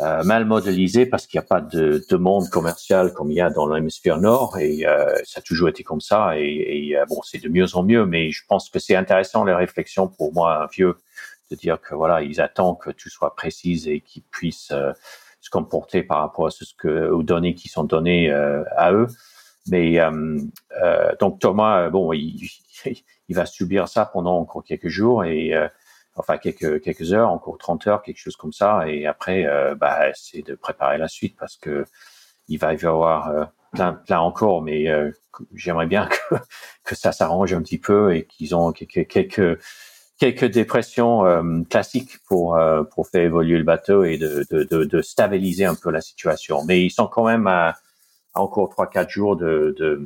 [0.00, 3.40] euh, mal modélisés parce qu'il n'y a pas de, de, monde commercial comme il y
[3.42, 7.20] a dans l'hémisphère nord et euh, ça a toujours été comme ça et, et bon
[7.22, 10.62] c'est de mieux en mieux mais je pense que c'est intéressant les réflexions pour moi
[10.62, 10.96] un vieux
[11.50, 14.72] de dire que voilà ils attendent que tout soit précis et qu'ils puissent
[15.40, 19.08] se comporter par rapport à ce que aux données qui sont données à eux.
[19.68, 19.98] Mais
[21.20, 22.48] donc Thomas bon il,
[23.28, 25.52] il va subir ça pendant encore quelques jours et
[26.16, 28.88] enfin quelques quelques heures, encore 30 heures, quelque chose comme ça.
[28.88, 31.84] Et après, euh, bah, c'est de préparer la suite parce que
[32.48, 35.10] il va y avoir euh, plein, plein encore, mais euh,
[35.54, 36.08] j'aimerais bien
[36.84, 39.58] que, ça s'arrange un petit peu et qu'ils ont quelques quelques
[40.18, 42.58] quelques dépressions classiques pour
[42.94, 46.64] pour faire évoluer le bateau et de, de, de, stabiliser un peu la situation.
[46.64, 47.74] Mais ils sont quand même à,
[48.34, 50.00] encore trois quatre jours de de,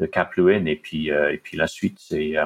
[0.00, 2.36] de Cap Lewin et puis et puis la suite c'est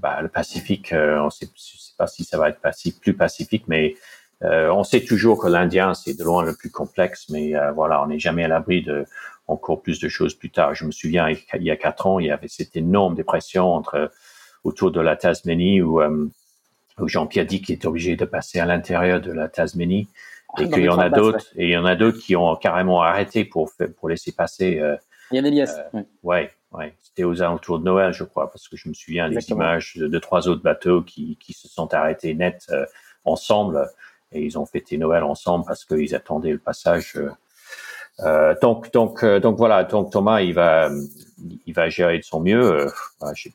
[0.00, 1.48] bah, le Pacifique, euh, on ne sait
[1.96, 2.60] pas si ça va être
[3.00, 3.94] plus pacifique, mais
[4.42, 8.18] on sait toujours que l'Indien c'est de loin le plus complexe, mais voilà, on n'est
[8.18, 9.06] jamais à l'abri de
[9.48, 10.74] encore plus de choses plus tard.
[10.74, 14.10] Je me souviens, il y a quatre ans, il y avait cette énorme dépression entre
[14.64, 16.00] autour de la Tasmanie où,
[17.02, 20.08] Jean-Pierre dit qu'il est obligé de passer à l'intérieur de la Tasmanie
[20.58, 22.56] et ah, qu'il y en a d'autres et il y en a d'autres qui ont
[22.56, 24.82] carrément arrêté pour pour laisser passer.
[25.30, 25.80] il y a Elias.
[26.22, 26.50] ouais.
[26.72, 29.96] Ouais, C'était aux alentours de Noël, je crois, parce que je me souviens des images
[29.96, 32.70] de, trois autres bateaux qui, qui se sont arrêtés net
[33.24, 33.88] ensemble
[34.32, 37.14] et ils ont fêté Noël ensemble parce qu'ils attendaient le passage.
[37.16, 37.30] Euh,
[38.20, 39.84] euh, donc, donc, euh, donc voilà.
[39.84, 40.90] Donc Thomas, il va,
[41.66, 42.88] il va gérer de son mieux.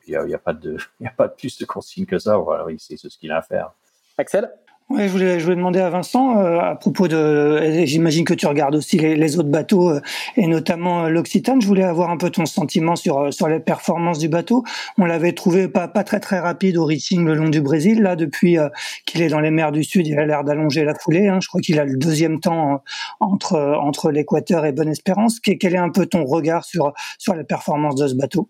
[0.06, 2.36] il n'y a, pas de, il y a pas de plus de consignes que ça.
[2.36, 3.72] Voilà, il sait ce qu'il a à faire.
[4.18, 4.50] Axel?
[4.90, 7.84] Je voulais, demander à Vincent euh, à propos de.
[7.84, 10.00] J'imagine que tu regardes aussi les, autres bateaux euh,
[10.36, 11.62] et notamment euh, l'Occitane.
[11.62, 14.64] Je voulais avoir un peu ton sentiment sur sur les performances du bateau.
[14.98, 18.02] On l'avait trouvé pas pas très très rapide au reaching le long du Brésil.
[18.02, 18.58] Là, depuis
[19.06, 21.28] qu'il est dans les mers du Sud, il a l'air d'allonger la foulée.
[21.28, 21.38] Hein.
[21.40, 22.82] Je crois qu'il a le deuxième temps
[23.20, 25.40] entre entre l'Équateur et Bonne-Espérance.
[25.40, 28.48] Quel est un peu ton regard sur sur les performances de ce bateau?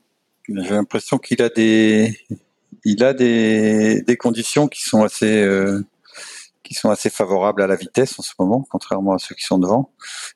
[0.48, 2.16] J'ai l'impression qu'il a des
[2.84, 5.46] il a des, des conditions qui sont assez
[6.62, 9.58] qui sont assez favorables à la vitesse en ce moment, contrairement à ceux qui sont
[9.58, 9.92] devant.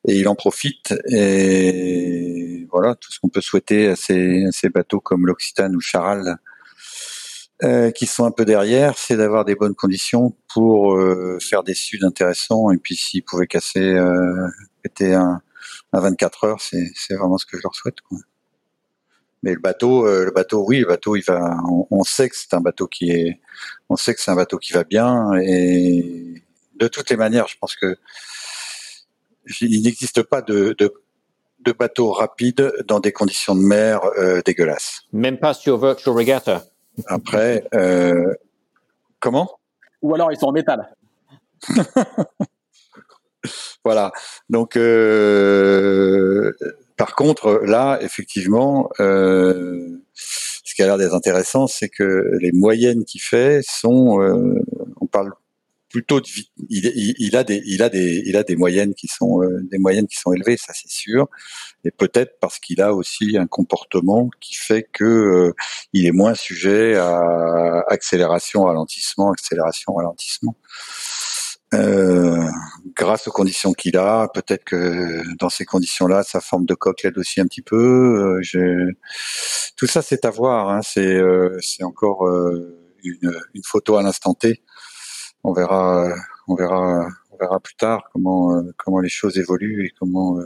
[0.07, 0.95] Et il en profite.
[1.09, 6.39] Et voilà, tout ce qu'on peut souhaiter à ces, ces bateaux comme l'Occitane ou Charal,
[7.64, 11.74] euh, qui sont un peu derrière, c'est d'avoir des bonnes conditions pour euh, faire des
[11.74, 12.70] suds intéressants.
[12.70, 14.49] Et puis s'ils pouvaient casser, euh,
[14.83, 15.41] péter un,
[15.93, 18.01] un 24 heures, c'est vraiment ce que je leur souhaite.
[18.03, 18.18] Quoi.
[19.47, 21.57] Mais le bateau, euh, le bateau, oui, le bateau, il va.
[21.92, 23.40] On, sait que c'est un bateau qui est.
[23.88, 26.42] On sait que c'est un bateau qui va bien et
[26.74, 27.97] de toutes les manières, je pense que
[29.61, 30.92] il n'existe pas de, de,
[31.61, 35.03] de, bateau rapide dans des conditions de mer euh, dégueulasses.
[35.12, 36.64] Même pas sur Virtual Regatta.
[37.07, 38.34] Après, euh,
[39.20, 39.61] comment?
[40.03, 40.92] Ou alors ils sont en métal.
[43.84, 44.11] voilà.
[44.51, 46.53] Donc euh,
[46.97, 53.05] par contre, là, effectivement, euh, ce qui a l'air d'être intéressant, c'est que les moyennes
[53.05, 54.55] qu'il fait sont, euh,
[55.01, 55.32] on parle
[55.90, 56.26] plutôt de,
[56.68, 59.78] il, il, a des, il a des, il a des moyennes qui sont, euh, des
[59.78, 61.28] moyennes qui sont élevées, ça c'est sûr,
[61.84, 65.55] et peut-être parce qu'il a aussi un comportement qui fait que
[65.92, 70.57] il est moins sujet à accélération, ralentissement, accélération, ralentissement.
[71.74, 72.48] Euh,
[72.94, 77.18] grâce aux conditions qu'il a, peut-être que dans ces conditions-là, sa forme de coque l'aide
[77.18, 78.40] aussi un petit peu.
[78.54, 78.92] Euh,
[79.76, 80.68] tout ça, c'est à voir.
[80.68, 80.80] Hein.
[80.82, 82.28] C'est euh, encore
[83.02, 84.62] une, une, photo à l'instant T.
[85.42, 86.08] On verra,
[86.46, 90.38] on verra, on verra plus tard comment comment les choses évoluent et comment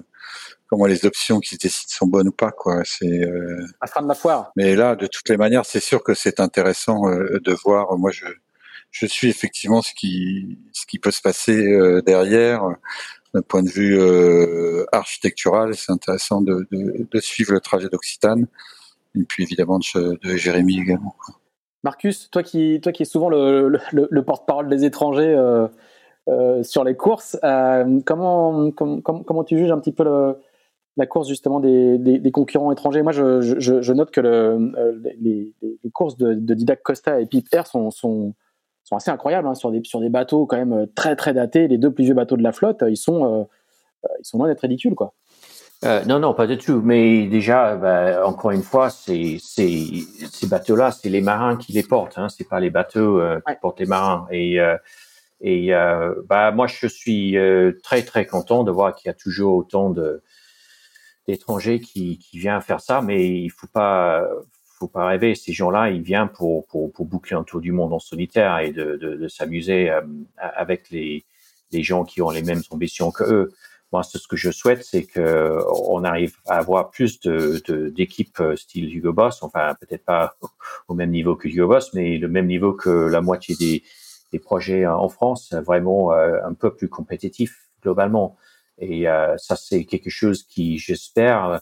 [0.68, 2.50] comment les options qui se décident sont bonnes ou pas.
[2.50, 2.82] Quoi.
[2.84, 3.66] C'est euh...
[3.80, 4.52] à fin de la foire.
[4.56, 7.96] Mais là, de toutes les manières, c'est sûr que c'est intéressant de voir.
[7.98, 8.26] Moi, je
[8.90, 12.62] je suis effectivement ce qui ce qui peut se passer euh, derrière
[13.34, 15.74] d'un point de vue euh, architectural.
[15.74, 18.46] C'est intéressant de, de, suivre le trajet d'Occitane
[19.14, 21.14] et puis évidemment de, Jérémy également.
[21.84, 25.34] Marcus, toi qui toi qui es souvent le, le, le porte-parole des étrangers
[26.28, 30.04] euh, sur les courses, euh, comment, comment tu juges un petit peu
[30.96, 33.02] la course justement des, des, concurrents étrangers?
[33.02, 37.66] Moi, je, je, note que le, les, les, courses de, Didac Costa et Pip Air
[37.66, 38.34] sont,
[38.90, 41.68] sont assez incroyables hein, sur des sur des bateaux quand même euh, très très datés.
[41.68, 43.44] Les deux plus vieux bateaux de la flotte, ils sont euh,
[44.04, 45.14] euh, ils sont loin d'être ridicules quoi.
[45.82, 46.82] Euh, non, non, pas du tout.
[46.84, 49.78] Mais déjà, bah, encore une fois, c'est, c'est,
[50.30, 52.18] ces bateaux-là, c'est les marins qui les portent.
[52.18, 54.26] Hein, c'est pas les bateaux euh, qui portent les marins.
[54.30, 54.76] Et, euh,
[55.40, 55.70] et
[56.28, 57.34] bah, moi, je suis
[57.82, 60.22] très très content de voir qu'il y a toujours autant de
[61.26, 63.00] d'étrangers qui, qui viennent faire ça.
[63.00, 64.22] Mais il faut pas,
[64.80, 65.34] faut pas rêver.
[65.34, 68.72] Ces gens-là, ils viennent pour, pour, pour boucler un tour du monde en solitaire et
[68.72, 70.00] de, de, de s'amuser euh,
[70.38, 71.24] avec les,
[71.70, 73.52] les gens qui ont les mêmes ambitions que eux.
[73.92, 75.58] Moi, ce que je souhaite, c'est que
[75.90, 79.42] on arrive à avoir plus de, d'équipes euh, style Hugo Boss.
[79.42, 80.36] Enfin, peut-être pas
[80.88, 83.82] au même niveau que Hugo Boss, mais le même niveau que la moitié des,
[84.32, 88.36] des projets en France, vraiment euh, un peu plus compétitif globalement.
[88.82, 89.04] Et
[89.36, 91.60] ça, c'est quelque chose qui, j'espère,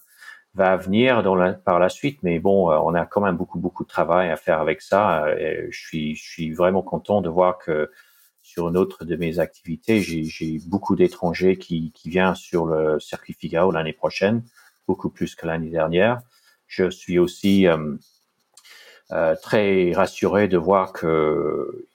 [0.59, 1.22] va venir
[1.64, 2.18] par la suite.
[2.22, 5.24] Mais bon, euh, on a quand même beaucoup, beaucoup de travail à faire avec ça.
[5.26, 7.90] Euh, je suis, je suis vraiment content de voir que
[8.42, 13.34] sur une autre de mes activités, j'ai beaucoup d'étrangers qui, qui viennent sur le circuit
[13.34, 14.42] Figaro l'année prochaine,
[14.86, 16.22] beaucoup plus que l'année dernière.
[16.66, 21.86] Je suis aussi euh, très rassuré de voir que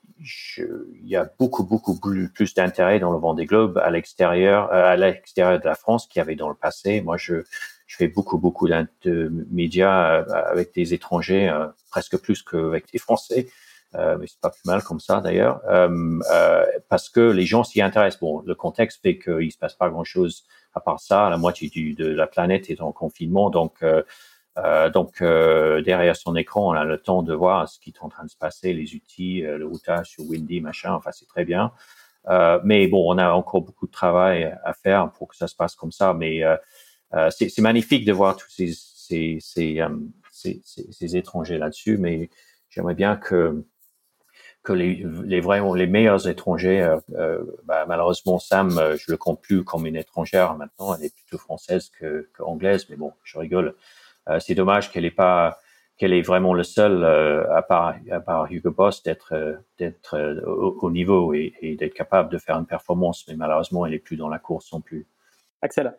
[0.57, 4.95] il y a beaucoup, beaucoup plus, plus d'intérêt dans le Vendée Globe à l'extérieur, à
[4.95, 7.01] l'extérieur de la France qu'il y avait dans le passé.
[7.01, 7.43] Moi, je,
[7.93, 12.97] je fais beaucoup, beaucoup de médias euh, avec des étrangers, euh, presque plus qu'avec des
[12.97, 13.49] Français.
[13.93, 17.83] Euh, mais c'est pas plus mal comme ça d'ailleurs, euh, parce que les gens s'y
[17.83, 18.19] intéressent.
[18.19, 21.29] Bon, le contexte fait qu'il se passe pas grand-chose à part ça.
[21.29, 23.85] La moitié du, de la planète est en confinement, donc
[24.93, 28.23] donc derrière son écran, on a le temps de voir ce qui est en train
[28.23, 30.93] de se passer, les outils, le routage sur Windy, machin.
[30.93, 31.71] Enfin, c'est très bien.
[32.63, 35.75] mais bon, on a encore beaucoup de travail à faire pour que ça se passe
[35.75, 36.15] comme ça.
[36.15, 36.41] Mais
[37.29, 39.81] c'est magnifique de voir tous ces ces, ces,
[40.31, 41.97] ces, ces étrangers là-dessus.
[41.97, 42.29] Mais
[42.69, 43.65] j'aimerais bien que
[44.63, 49.17] que les, les vraiment les meilleurs étrangers, euh, euh, bah, malheureusement Sam, euh, je le
[49.17, 53.37] compte plus comme une étrangère maintenant, elle est plutôt française que, anglaise, mais bon, je
[53.37, 53.75] rigole.
[54.29, 55.59] Euh, c'est dommage qu'elle est pas
[55.97, 60.91] qu'elle est vraiment le seul à part à part Hugo Boss d'être d'être au, au,
[60.91, 64.29] niveau et, et d'être capable de faire une performance, mais malheureusement elle est plus dans
[64.29, 65.05] la course non plus.
[65.61, 65.93] Axel.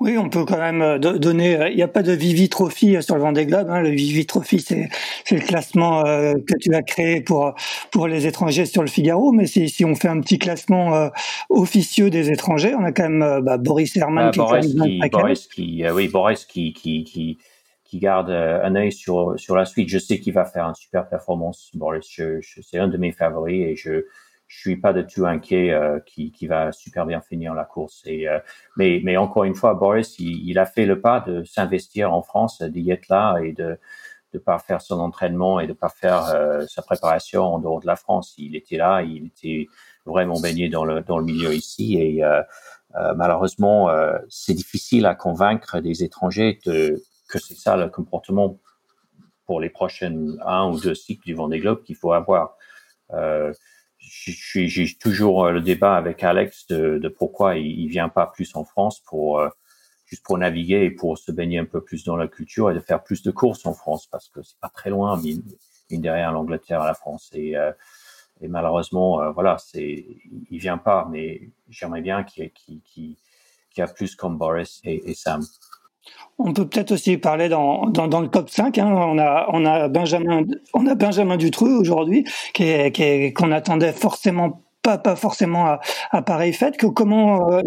[0.00, 1.56] Oui, on peut quand même euh, donner.
[1.56, 3.68] Euh, il n'y a pas de Vivi Trophy euh, sur le Vendée Globe.
[3.70, 3.80] Hein.
[3.80, 4.90] Le Vivi Trophy, c'est
[5.30, 7.54] le classement que tu as créé pour
[7.92, 9.30] pour les étrangers sur le Figaro.
[9.32, 11.10] Mais si, si on fait un petit classement
[11.48, 15.84] officieux des étrangers, on a quand même bah, Boris Herman qui, Boris, qui, Boris qui
[15.88, 17.38] oui, Boris qui qui qui
[17.84, 19.88] qui garde un œil sur sur la suite.
[19.88, 21.70] Je sais qu'il va faire une super performance.
[21.74, 24.04] Boris, je, je c'est un de mes favoris et je
[24.54, 28.02] je suis pas du tout inquiet euh, qui, qui va super bien finir la course.
[28.06, 28.38] Et, euh,
[28.76, 32.22] mais, mais encore une fois, Boris, il, il a fait le pas de s'investir en
[32.22, 33.78] France, d'y être là et de
[34.32, 37.86] de pas faire son entraînement et de pas faire euh, sa préparation en dehors de
[37.86, 38.34] la France.
[38.36, 39.68] Il était là, il était
[40.06, 42.42] vraiment baigné dans le dans le milieu ici et euh,
[42.96, 43.88] euh, malheureusement,
[44.28, 48.58] c'est difficile à convaincre des étrangers de, que c'est ça le comportement
[49.46, 52.56] pour les prochaines un ou deux cycles du Vendée Globe qu'il faut avoir.
[53.12, 53.52] Euh,
[54.06, 58.64] j'ai toujours euh, le débat avec Alex de, pourquoi il, il, vient pas plus en
[58.64, 59.48] France pour euh,
[60.06, 62.80] juste pour naviguer et pour se baigner un peu plus dans la culture et de
[62.80, 65.42] faire plus de courses en France parce que c'est pas très loin mine,
[65.90, 67.72] mine derrière l'Angleterre à la France et, euh,
[68.40, 70.06] et malheureusement euh, voilà c'est
[70.50, 73.16] il vient pas mais j'aimerais bien qu'il qu qu
[73.76, 75.42] y a plus comme Boris et Sam.
[76.38, 78.78] On peut peut-être aussi parler dans, dans, dans, le top 5.
[78.78, 78.86] Hein.
[78.88, 80.42] On, a, on, a Benjamin,
[80.72, 82.24] on a Benjamin Dutreux aujourd'hui,
[82.54, 85.80] qu'on qui qui attendait forcément pas, pas forcément à,
[86.10, 86.76] à pareille fête.
[86.76, 87.60] Que comment, euh,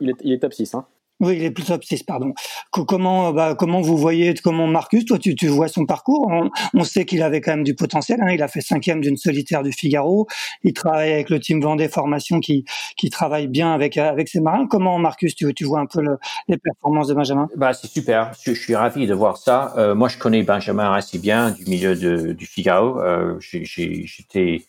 [0.00, 0.74] il, est, il est top 6.
[0.74, 0.86] Hein.
[1.22, 2.34] Oui, plus top 6, pardon.
[2.72, 6.28] Comment, bah, comment vous voyez, comment Marcus, toi, tu, vois son parcours?
[6.74, 8.18] On, sait qu'il avait quand même du potentiel.
[8.22, 8.32] Hein.
[8.32, 10.26] Il a fait cinquième d'une solitaire du Figaro.
[10.64, 12.64] Il travaille avec le team Vendée Formation qui,
[13.12, 13.94] travaille bien avec,
[14.28, 14.66] ses marins.
[14.66, 16.18] Comment, Marcus, tu, vois un peu le,
[16.48, 17.48] les performances de Benjamin?
[17.56, 18.32] Bah, C'est super.
[18.44, 19.74] Je, suis ravi de voir ça.
[19.76, 21.94] Euh, moi, je connais Benjamin assez bien du milieu
[22.34, 23.00] du Figaro.
[23.00, 24.62] Euh, J'étais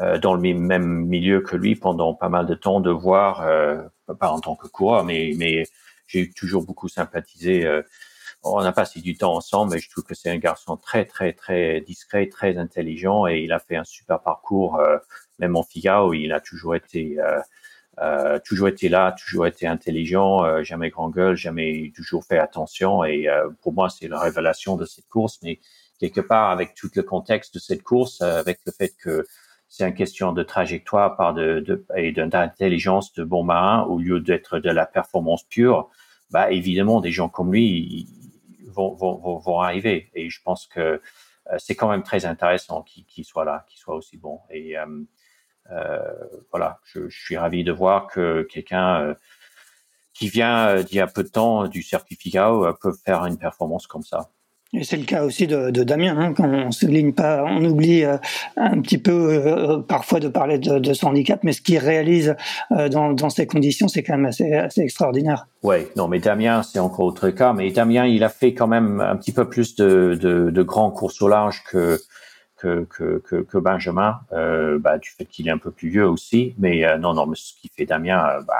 [0.00, 3.46] euh, dans le même milieu que lui pendant pas mal de temps de voir,
[4.18, 5.32] pas en tant que coureur, mais
[6.12, 7.64] j'ai toujours beaucoup sympathisé.
[7.64, 7.82] Euh,
[8.44, 11.32] on a passé du temps ensemble, et je trouve que c'est un garçon très, très,
[11.32, 14.98] très discret, très intelligent, et il a fait un super parcours, euh,
[15.38, 17.18] même en Figaro, il a toujours été,
[18.00, 23.28] euh, toujours été là, toujours été intelligent, jamais grand gueule, jamais toujours fait attention, et
[23.60, 25.60] pour moi, c'est la révélation de cette course, mais
[26.00, 29.24] quelque part, avec tout le contexte de cette course, avec le fait que
[29.72, 34.58] c'est une question de trajectoire par de, et d'intelligence de bon marin au lieu d'être
[34.58, 35.88] de la performance pure
[36.30, 38.06] bah évidemment des gens comme lui
[38.66, 40.10] vont, vont, vont arriver.
[40.14, 43.78] Et je pense que euh, c'est quand même très intéressant qu'il qu soit là, qu'il
[43.78, 44.40] soit aussi bon.
[44.50, 44.86] Et euh,
[45.70, 46.12] euh,
[46.50, 49.14] voilà, je, suis ravi de voir que quelqu'un
[50.12, 52.52] qui vient d'il y a peu de temps du certificat
[52.82, 54.30] peut faire une performance comme ça.
[54.80, 58.16] C'est le cas aussi de, Damien, hein, quand on souligne pas, on oublie euh,
[58.56, 62.34] un petit peu euh, parfois de parler de, de, son handicap, mais ce qu'il réalise
[62.70, 65.46] euh, dans, dans, ces conditions, c'est quand même assez, assez extraordinaire.
[65.62, 67.52] Oui, non, mais Damien, c'est encore autre cas.
[67.52, 71.20] Mais Damien, il a fait quand même un petit peu plus de, de, grands courses
[71.20, 71.98] au large que
[72.56, 76.08] que, que, que, que Benjamin, euh, bah, du fait qu'il est un peu plus vieux
[76.08, 76.54] aussi.
[76.58, 78.54] Mais euh, non, non, mais ce qui fait Damien, bah,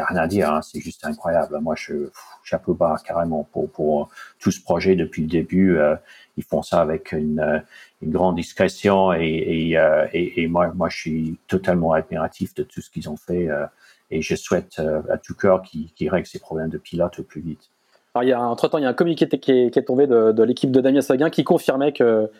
[0.00, 1.58] a rien à dire, hein, c'est juste incroyable.
[1.60, 2.10] Moi, je
[2.42, 5.78] chapeau bas carrément pour, pour tout ce projet depuis le début.
[5.78, 5.96] Euh,
[6.36, 7.58] ils font ça avec une, euh,
[8.02, 10.06] grande discrétion et, euh,
[10.48, 13.66] moi, moi, je suis totalement admiratif de tout ce qu'ils ont fait euh,
[14.10, 17.22] et je souhaite euh, à tout cœur qu'ils qu règlent ces problèmes de pilote au
[17.22, 17.70] plus vite.
[18.14, 20.32] Alors, il y a, entre-temps, il y a un communiqué qui est, qui tombé de,
[20.32, 22.30] de l'équipe de Damien Seguin qui confirmait que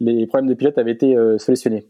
[0.00, 1.86] les problèmes de pilote avaient été solutionnés.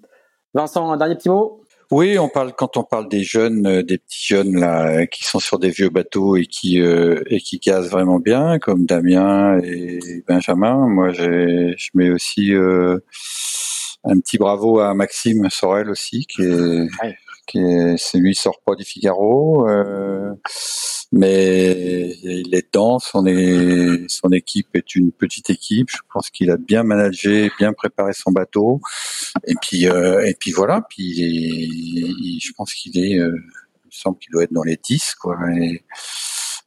[0.53, 1.62] Vincent, un dernier petit mot?
[1.93, 5.41] Oui, on parle quand on parle des jeunes, euh, des petits jeunes là qui sont
[5.41, 10.25] sur des vieux bateaux et qui euh, et qui cassent vraiment bien, comme Damien et
[10.27, 10.89] Benjamin.
[10.89, 12.99] Moi, je mets aussi euh,
[14.05, 17.17] un petit bravo à Maxime Sorel aussi, qui est, ouais.
[17.47, 19.69] qui est, c'est lui sort pas du Figaro.
[19.69, 20.33] Euh,
[21.13, 22.99] mais il est dedans.
[22.99, 23.23] Son,
[24.09, 25.91] son équipe est une petite équipe.
[25.91, 28.81] Je pense qu'il a bien managé, bien préparé son bateau.
[29.47, 30.81] Et puis, euh, et puis voilà.
[30.89, 33.37] Puis, je pense qu'il est, euh,
[33.85, 35.37] il me semble qu'il doit être dans les 10, quoi.
[35.55, 35.85] Et,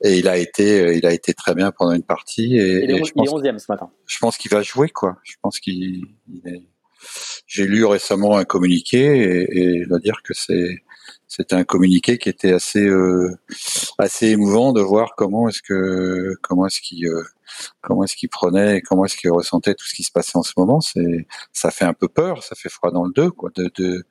[0.03, 2.55] et il a été, il a été très bien pendant une partie.
[2.55, 3.89] Et, il est, je pense, 11e ce matin.
[4.05, 5.17] Je pense qu'il va jouer, quoi.
[5.23, 6.05] Je pense qu'il
[6.45, 6.61] est...
[7.47, 10.81] J'ai lu récemment un communiqué et, et il doit dire que c'est
[11.28, 13.32] c'était un communiqué qui était assez euh,
[13.97, 17.24] assez émouvant de voir comment est-ce que comment est-ce qu'il euh,
[17.82, 20.53] comment est-ce qu'il prenait comment est-ce qu'il ressentait tout ce qui se passait en ce
[20.58, 20.82] moment.
[20.82, 24.06] C'est ça fait un peu peur ça fait froid dans le deux quoi de de,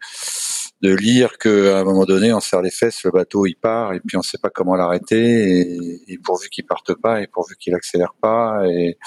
[0.83, 3.95] de lire que à un moment donné on serre les fesses le bateau il part
[3.95, 7.57] et puis on sait pas comment l'arrêter et, et, pourvu qu'il parte pas et pourvu
[7.57, 8.99] qu'il accélère pas et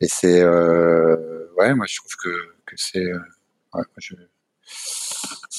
[0.00, 2.30] et c'est euh, ouais moi je trouve que
[2.66, 3.18] que c'est euh,
[3.74, 4.14] ouais, je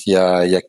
[0.06, 0.62] il y a, il y a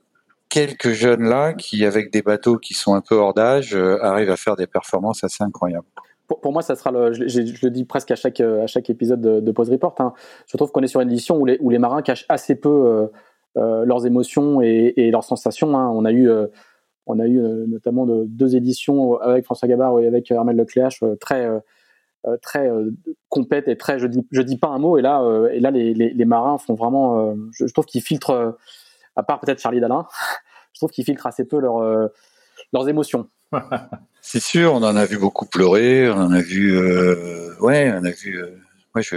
[0.49, 4.31] quelques jeunes là qui, avec des bateaux qui sont un peu hors d'âge, euh, arrivent
[4.31, 5.87] à faire des performances assez incroyables.
[6.27, 9.53] Pour, moi, ça sera je, le dis presque à chaque, à chaque épisode de, de
[9.53, 9.95] Pause Report.
[10.01, 10.13] Hein.
[10.49, 12.69] Je trouve qu'on est sur une édition où les, où les marins cachent assez peu
[12.69, 13.07] euh,
[13.57, 15.79] euh, leurs émotions et, et leurs sensations.
[15.79, 15.89] Hein.
[15.89, 16.47] On a eu, euh,
[17.07, 21.03] on a eu euh, notamment de, deux éditions avec François Gabard et avec Armel Lecléache
[21.21, 21.49] très,
[22.43, 22.71] très
[23.31, 24.99] compètes et très, je dis, je dis pas un mot.
[24.99, 25.23] Et là,
[25.53, 28.57] et là, les, les, marins font vraiment, je trouve qu'ils filtrent
[29.17, 30.07] à part peut-être Charlie Dalin,
[30.73, 32.09] je trouve qu'ils filtrent assez peu leur, euh,
[32.73, 33.29] leurs émotions.
[34.21, 38.05] C'est sûr, on en a vu beaucoup pleurer, on en a vu, euh, ouais, on
[38.05, 38.43] a vu.
[38.43, 38.51] Euh,
[39.03, 39.17] je,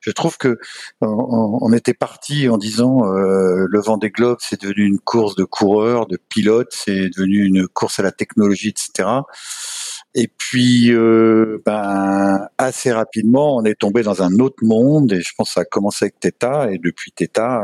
[0.00, 0.58] je, trouve que
[1.00, 5.44] on, était parti en disant euh, le vent des globes, c'est devenu une course de
[5.44, 9.08] coureurs, de pilotes, c'est devenu une course à la technologie, etc.
[10.14, 15.12] Et puis, euh, ben, assez rapidement, on est tombé dans un autre monde.
[15.12, 16.70] Et je pense que ça a commencé avec Theta.
[16.70, 17.62] Et depuis Theta,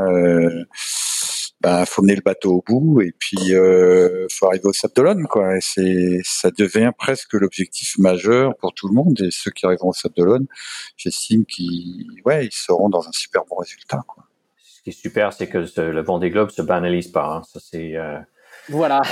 [1.60, 5.56] ben faut mener le bateau au bout et puis euh, faut arriver au Sable quoi.
[5.56, 9.88] Et c'est ça devient presque l'objectif majeur pour tout le monde et ceux qui arriveront
[9.88, 10.46] au Sable
[10.96, 14.24] j'estime qu'ils ouais ils seront dans un super bon résultat quoi.
[14.56, 17.38] Ce qui est super, c'est que le vent des globes se banalise pas.
[17.38, 17.42] Hein.
[17.42, 18.18] Ça c'est euh,
[18.70, 19.02] voilà,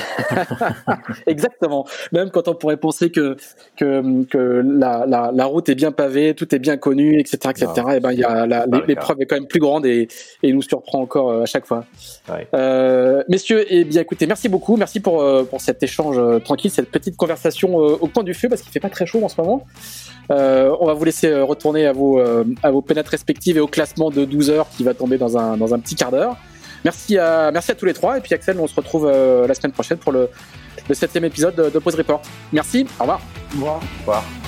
[1.27, 1.87] exactement.
[2.13, 3.37] Même quand on pourrait penser que
[3.77, 7.67] que, que la, la, la, route est bien pavée, tout est bien connu, etc., etc.
[7.67, 8.47] et eh ben il y a
[8.87, 10.09] l'épreuve est quand même plus grande et,
[10.43, 11.85] et nous surprend encore euh, à chaque fois.
[12.29, 12.47] Ouais.
[12.55, 16.39] Euh, messieurs, et eh bien écoutez, merci beaucoup, merci pour euh, pour cet échange euh,
[16.39, 19.29] tranquille, cette petite conversation au coin du feu parce qu'il fait pas très chaud en
[19.29, 19.65] ce moment.
[20.31, 22.21] on va vous laisser retourner à vos
[22.63, 25.57] à vos pénates respectives et au classement de 12 heures qui va tomber dans un
[25.57, 26.37] dans un petit quart d'heure.
[26.87, 28.17] Merci à, merci à tous les trois.
[28.17, 30.31] Et puis Axel, on se retrouve euh, la semaine prochaine pour le,
[30.89, 32.23] le septième épisode de, de Pause Report.
[32.53, 33.21] Merci, au revoir.
[33.51, 33.77] Au revoir.
[33.77, 34.46] Au revoir.